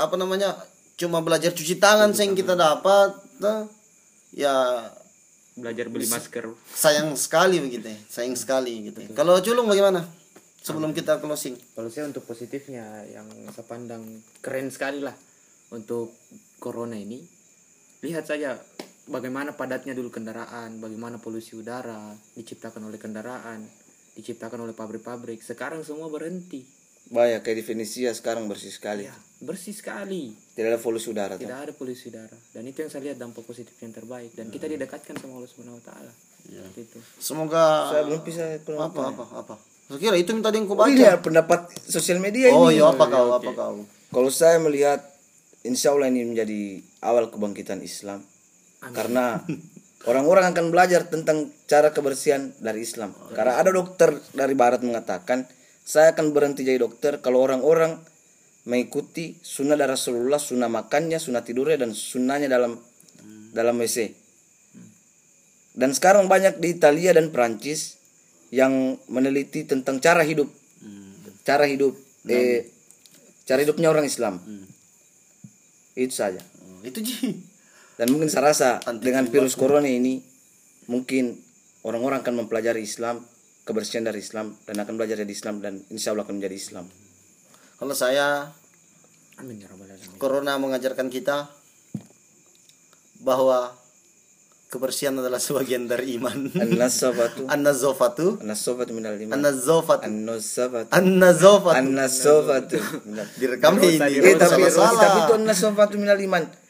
apa 0.00 0.14
namanya 0.16 0.56
cuma 0.96 1.20
belajar 1.20 1.52
cuci 1.52 1.76
tangan 1.76 2.16
yang 2.16 2.32
kita 2.32 2.56
dapat 2.56 3.12
tah? 3.44 3.68
ya 4.32 4.88
belajar 5.60 5.90
beli 5.90 6.06
masker. 6.06 6.54
Sayang 6.70 7.14
sekali 7.18 7.58
begitu 7.58 7.90
ya. 7.90 7.98
sayang 8.08 8.34
sekali 8.38 8.90
gitu 8.90 8.98
ya. 9.04 9.08
kalau 9.12 9.38
culung 9.42 9.66
bagaimana? 9.66 10.06
Sebelum 10.58 10.90
kita 10.92 11.22
closing. 11.22 11.56
Kalau 11.72 11.88
saya 11.88 12.10
untuk 12.10 12.26
positifnya 12.28 13.06
yang 13.08 13.26
saya 13.54 13.64
pandang 13.64 14.04
keren 14.42 14.68
sekali 14.68 15.00
lah 15.00 15.14
untuk 15.72 16.14
corona 16.58 16.98
ini. 16.98 17.22
Lihat 18.04 18.26
saja 18.26 18.58
bagaimana 19.08 19.56
padatnya 19.56 19.96
dulu 19.96 20.12
kendaraan 20.12 20.78
bagaimana 20.78 21.16
polusi 21.18 21.56
udara 21.56 22.12
diciptakan 22.36 22.84
oleh 22.84 23.00
kendaraan 23.00 23.64
diciptakan 24.18 24.66
oleh 24.66 24.74
pabrik-pabrik. 24.74 25.38
Sekarang 25.38 25.86
semua 25.86 26.10
berhenti 26.10 26.77
Banyak 27.08 27.40
kayak 27.40 27.56
di 27.56 27.64
Venesia 27.64 28.10
sekarang 28.12 28.46
bersih 28.46 28.72
sekali. 28.72 29.08
ya 29.08 29.16
bersih 29.38 29.70
sekali. 29.70 30.34
Tidak 30.58 30.66
ada 30.66 30.80
polusi 30.82 31.14
udara. 31.14 31.38
tidak 31.38 31.70
ada 31.70 31.70
polusi 31.70 32.10
udara. 32.10 32.34
Dan 32.50 32.66
itu 32.66 32.82
yang 32.82 32.90
saya 32.90 33.06
lihat 33.06 33.22
dampak 33.22 33.46
positif 33.46 33.70
yang 33.78 33.94
terbaik. 33.94 34.34
Dan 34.34 34.50
kita 34.50 34.66
didekatkan 34.66 35.14
sama 35.14 35.38
Allah 35.38 35.46
Subhanahu 35.46 35.78
Wa 35.78 35.94
Taala. 35.94 36.12
Itu 36.74 36.98
semoga 37.22 37.92
Saya 37.92 38.02
belum 38.08 38.20
bisa 38.26 38.42
apa 38.58 39.02
apa 39.14 39.24
apa? 39.30 39.54
Saya 39.88 39.98
kira 40.02 40.16
itu 40.18 40.34
yang 40.34 40.42
tadi 40.42 40.58
yang 40.58 40.66
kau 40.66 40.74
Oh 40.74 40.84
baca. 40.84 40.90
iya 40.90 41.16
pendapat 41.22 41.60
sosial 41.86 42.18
media 42.18 42.50
oh 42.50 42.66
ini. 42.66 42.82
iya 42.82 42.90
apa 42.90 43.04
kau 43.06 43.38
apa 43.38 43.50
kau? 43.54 43.76
Kalau 43.86 44.30
saya 44.34 44.58
melihat 44.58 45.06
insya 45.62 45.94
Allah 45.94 46.10
ini 46.10 46.26
menjadi 46.26 46.82
awal 47.06 47.30
kebangkitan 47.30 47.78
Islam. 47.80 48.26
Karena 48.82 49.38
orang-orang 50.10 50.50
akan 50.50 50.74
belajar 50.74 51.06
tentang 51.06 51.54
cara 51.70 51.94
kebersihan 51.94 52.50
dari 52.58 52.82
Islam. 52.82 53.14
Karena 53.32 53.54
ada 53.62 53.70
dokter 53.70 54.18
dari 54.34 54.58
Barat 54.58 54.82
mengatakan 54.82 55.46
saya 55.88 56.12
akan 56.12 56.36
berhenti 56.36 56.68
jadi 56.68 56.84
dokter 56.84 57.24
kalau 57.24 57.40
orang-orang 57.40 57.96
mengikuti 58.68 59.40
sunnah 59.40 59.80
dari 59.80 59.96
Rasulullah 59.96 60.36
sunnah 60.36 60.68
makannya 60.68 61.16
sunnah 61.16 61.40
tidurnya 61.40 61.80
dan 61.80 61.96
sunnahnya 61.96 62.52
dalam 62.52 62.76
dalam 63.56 63.80
WC 63.80 64.12
dan 65.78 65.94
sekarang 65.94 66.26
banyak 66.26 66.58
di 66.58 66.74
Italia 66.74 67.14
dan 67.14 67.30
Prancis 67.30 68.02
yang 68.50 68.98
meneliti 69.06 69.62
tentang 69.62 70.02
cara 70.02 70.26
hidup. 70.26 70.50
Cara 71.46 71.70
hidup 71.70 71.94
eh 72.26 72.66
cara 73.46 73.62
hidupnya 73.62 73.86
orang 73.86 74.02
Islam. 74.02 74.42
Itu 75.94 76.12
saja. 76.12 76.42
Oh, 76.66 76.82
itu 76.82 76.98
ji. 77.06 77.46
Dan 77.94 78.10
mungkin 78.10 78.26
saya 78.26 78.50
rasa 78.50 78.82
dengan 78.98 79.30
virus 79.30 79.54
corona 79.54 79.86
ini 79.86 80.18
mungkin 80.90 81.38
orang-orang 81.86 82.26
akan 82.26 82.44
mempelajari 82.44 82.82
Islam 82.82 83.22
kebersihan 83.68 84.08
dari 84.08 84.24
Islam 84.24 84.56
dan 84.64 84.80
akan 84.80 84.96
belajar 84.96 85.20
dari 85.20 85.36
Islam 85.36 85.60
dan 85.60 85.84
insya 85.92 86.16
Allah 86.16 86.24
akan 86.24 86.40
menjadi 86.40 86.56
Islam. 86.56 86.88
Kalau 87.76 87.92
saya 87.92 88.48
Amin 89.38 89.60
ya 89.60 89.70
corona 90.18 90.56
mengajarkan 90.56 91.12
kita 91.12 91.46
bahwa 93.22 93.76
kebersihan 94.72 95.14
adalah 95.20 95.38
sebagian 95.38 95.84
dari 95.84 96.16
iman. 96.16 96.48
An-nasafatu 96.56 97.44
an-nazafatu 97.54 98.40
an-nasafatu 98.40 98.90
minal 98.96 99.20
iman. 99.20 99.36
An-nazafatu 99.36 100.02
an-nasafatu 100.08 100.90
an-nazafatu 100.90 101.76
an-nasafatu 101.76 102.76
minal 103.04 103.28
direkam 103.36 103.76
ini. 103.78 104.00
tapi, 104.00 104.16
tapi 104.24 105.18
itu 105.28 105.32
an-nasafatu 105.36 105.94
minal 106.00 106.18
iman 106.18 106.67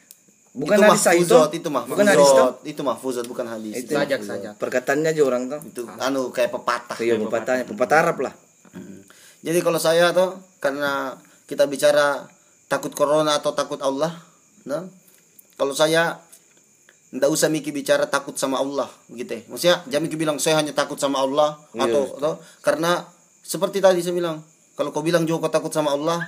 bukan 0.59 0.75
itu 0.75 0.83
hadis 0.83 1.01
sahih 1.01 1.23
itu? 1.23 1.37
itu 1.55 1.69
bukan 1.71 2.05
hadis 2.05 2.27
itu? 2.27 2.45
Itu 2.75 2.81
mahfuzat 2.83 3.25
bukan 3.31 3.47
hadis. 3.47 3.73
Itu 3.79 3.95
Sajak, 3.95 4.21
sajak. 4.27 4.53
perkataannya 4.59 5.15
aja 5.15 5.21
orang 5.23 5.43
tuh 5.47 5.59
itu 5.63 5.81
anu 5.97 6.35
kayak 6.35 6.51
pepatah. 6.51 6.97
Iya 6.99 7.15
pepatahnya 7.15 7.63
pepatah 7.63 7.97
Arab 8.03 8.17
lah. 8.27 8.33
Jadi 9.39 9.59
kalau 9.63 9.79
saya 9.79 10.11
tuh 10.11 10.35
karena 10.59 11.15
kita 11.47 11.63
bicara 11.71 12.27
takut 12.67 12.91
corona 12.91 13.39
atau 13.39 13.55
takut 13.55 13.79
Allah, 13.79 14.11
nah, 14.67 14.83
kalau 15.55 15.71
saya 15.71 16.19
ndak 17.09 17.29
usah 17.31 17.49
mikir 17.49 17.73
bicara 17.73 18.05
takut 18.05 18.37
sama 18.37 18.61
Allah 18.61 18.91
gitu 19.09 19.31
ya. 19.31 19.41
Maksudnya 19.49 19.75
jangan 19.89 20.03
mikir 20.05 20.19
bilang 20.19 20.37
saya 20.37 20.61
hanya 20.61 20.75
takut 20.75 20.99
sama 21.01 21.23
Allah 21.23 21.57
atau, 21.73 22.03
atau 22.19 22.33
karena 22.61 23.07
seperti 23.41 23.81
tadi 23.81 24.03
saya 24.05 24.13
bilang, 24.13 24.45
kalau 24.77 24.93
kau 24.93 25.01
bilang 25.01 25.25
juga 25.25 25.49
kau 25.49 25.53
takut 25.57 25.73
sama 25.73 25.95
Allah, 25.95 26.21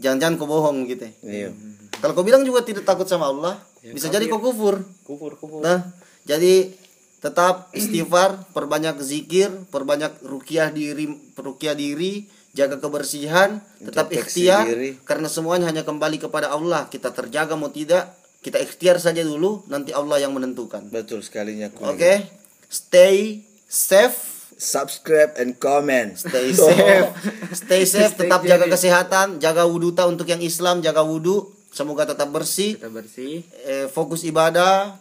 jangan-jangan 0.00 0.40
kau 0.40 0.48
bohong 0.48 0.88
gitu 0.88 1.04
ya. 1.04 1.12
iya 1.26 1.50
Kalau 1.98 2.12
kau 2.14 2.22
bilang 2.22 2.46
juga 2.46 2.62
tidak 2.62 2.86
takut 2.86 3.06
sama 3.10 3.26
Allah, 3.30 3.58
bisa 3.82 4.06
jadi 4.06 4.30
kau 4.30 4.38
kufur. 4.38 4.82
Kufur, 5.02 5.34
kufur. 5.34 5.60
Nah, 5.62 5.82
jadi 6.22 6.70
tetap 7.18 7.68
istighfar, 7.78 8.50
perbanyak 8.54 8.98
zikir, 9.02 9.50
perbanyak 9.70 10.22
rukiah 10.22 10.70
diri, 10.70 11.10
rukiah 11.34 11.74
diri, 11.74 12.30
jaga 12.54 12.78
kebersihan, 12.78 13.62
tetap 13.82 14.10
ikhtiar 14.10 14.66
diri. 14.66 14.98
karena 15.02 15.26
semuanya 15.30 15.70
hanya 15.70 15.82
kembali 15.82 16.22
kepada 16.22 16.54
Allah. 16.54 16.86
Kita 16.86 17.10
terjaga 17.10 17.58
mau 17.58 17.70
tidak, 17.70 18.14
kita 18.42 18.62
ikhtiar 18.62 19.02
saja 19.02 19.22
dulu, 19.26 19.66
nanti 19.66 19.90
Allah 19.90 20.22
yang 20.22 20.34
menentukan. 20.34 20.86
betul 20.94 21.22
sekalinya 21.22 21.70
Oke. 21.82 22.26
Stay 22.68 23.42
safe, 23.64 24.48
subscribe 24.58 25.32
and 25.40 25.56
comment 25.56 26.18
stay 26.18 26.52
safe. 26.68 27.08
Stay 27.54 27.82
safe, 27.88 28.14
tetap 28.14 28.44
jaga 28.44 28.66
kesehatan, 28.68 29.38
jaga 29.40 29.64
wudhu 29.64 29.96
ta 29.96 30.04
untuk 30.04 30.28
yang 30.28 30.42
Islam, 30.42 30.84
jaga 30.84 31.00
wudhu, 31.00 31.57
semoga 31.70 32.04
tetap 32.04 32.28
bersih. 32.28 32.76
Kita 32.76 32.88
bersih. 32.88 33.42
eh, 33.62 33.86
fokus 33.86 34.22
ibadah. 34.22 34.96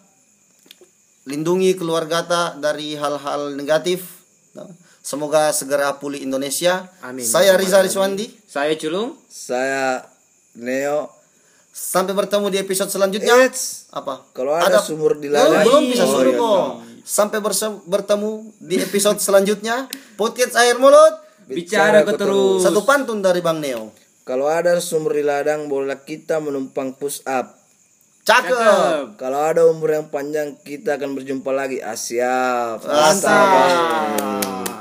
Lindungi 1.24 1.76
keluarga 1.76 2.24
ta 2.24 2.44
dari 2.56 2.96
hal-hal 2.96 3.52
negatif. 3.54 4.24
Semoga 5.04 5.52
segera 5.52 5.96
pulih 5.96 6.20
Indonesia. 6.20 6.88
Amin. 7.00 7.24
saya 7.24 7.56
Riza 7.56 7.80
Rizwandi. 7.80 8.28
Saya 8.44 8.76
Culung. 8.76 9.16
saya 9.28 10.04
Neo. 10.54 11.08
Sampai 11.72 12.12
bertemu 12.12 12.50
di 12.50 12.58
episode 12.58 12.90
selanjutnya. 12.90 13.32
Eits, 13.38 13.88
apa? 13.94 14.26
Kalau 14.34 14.52
ada 14.52 14.82
sumur 14.82 15.16
di 15.16 15.30
Oh, 15.30 15.38
ladang 15.38 15.64
belum 15.64 15.84
bisa 15.88 16.04
Oh, 16.04 16.12
suruh 16.12 16.34
iya, 16.34 16.42
kok 16.42 16.68
sampai 17.08 17.40
bertemu 17.86 18.32
di 18.58 18.76
episode 18.82 19.20
selanjutnya. 19.22 19.88
Podcast 20.18 20.58
air 20.58 20.76
mulut. 20.76 21.24
Bicara 21.48 22.04
ke 22.04 22.18
terus. 22.18 22.60
satu 22.60 22.84
pantun 22.84 23.22
dari 23.22 23.40
Bang 23.40 23.64
Neo 23.64 23.94
kalau 24.28 24.52
ada 24.52 24.76
sumur 24.84 25.16
di 25.16 25.24
ladang 25.24 25.72
bolehlah 25.72 26.04
kita 26.04 26.44
menumpang 26.44 26.92
push 27.00 27.24
up. 27.24 27.56
Cakep. 28.28 29.16
Kalau 29.16 29.40
ada 29.40 29.64
umur 29.72 29.96
yang 29.96 30.12
panjang 30.12 30.60
kita 30.68 31.00
akan 31.00 31.16
berjumpa 31.16 31.48
lagi. 31.56 31.80
Asyap 31.80 32.84
Asap. 32.84 34.77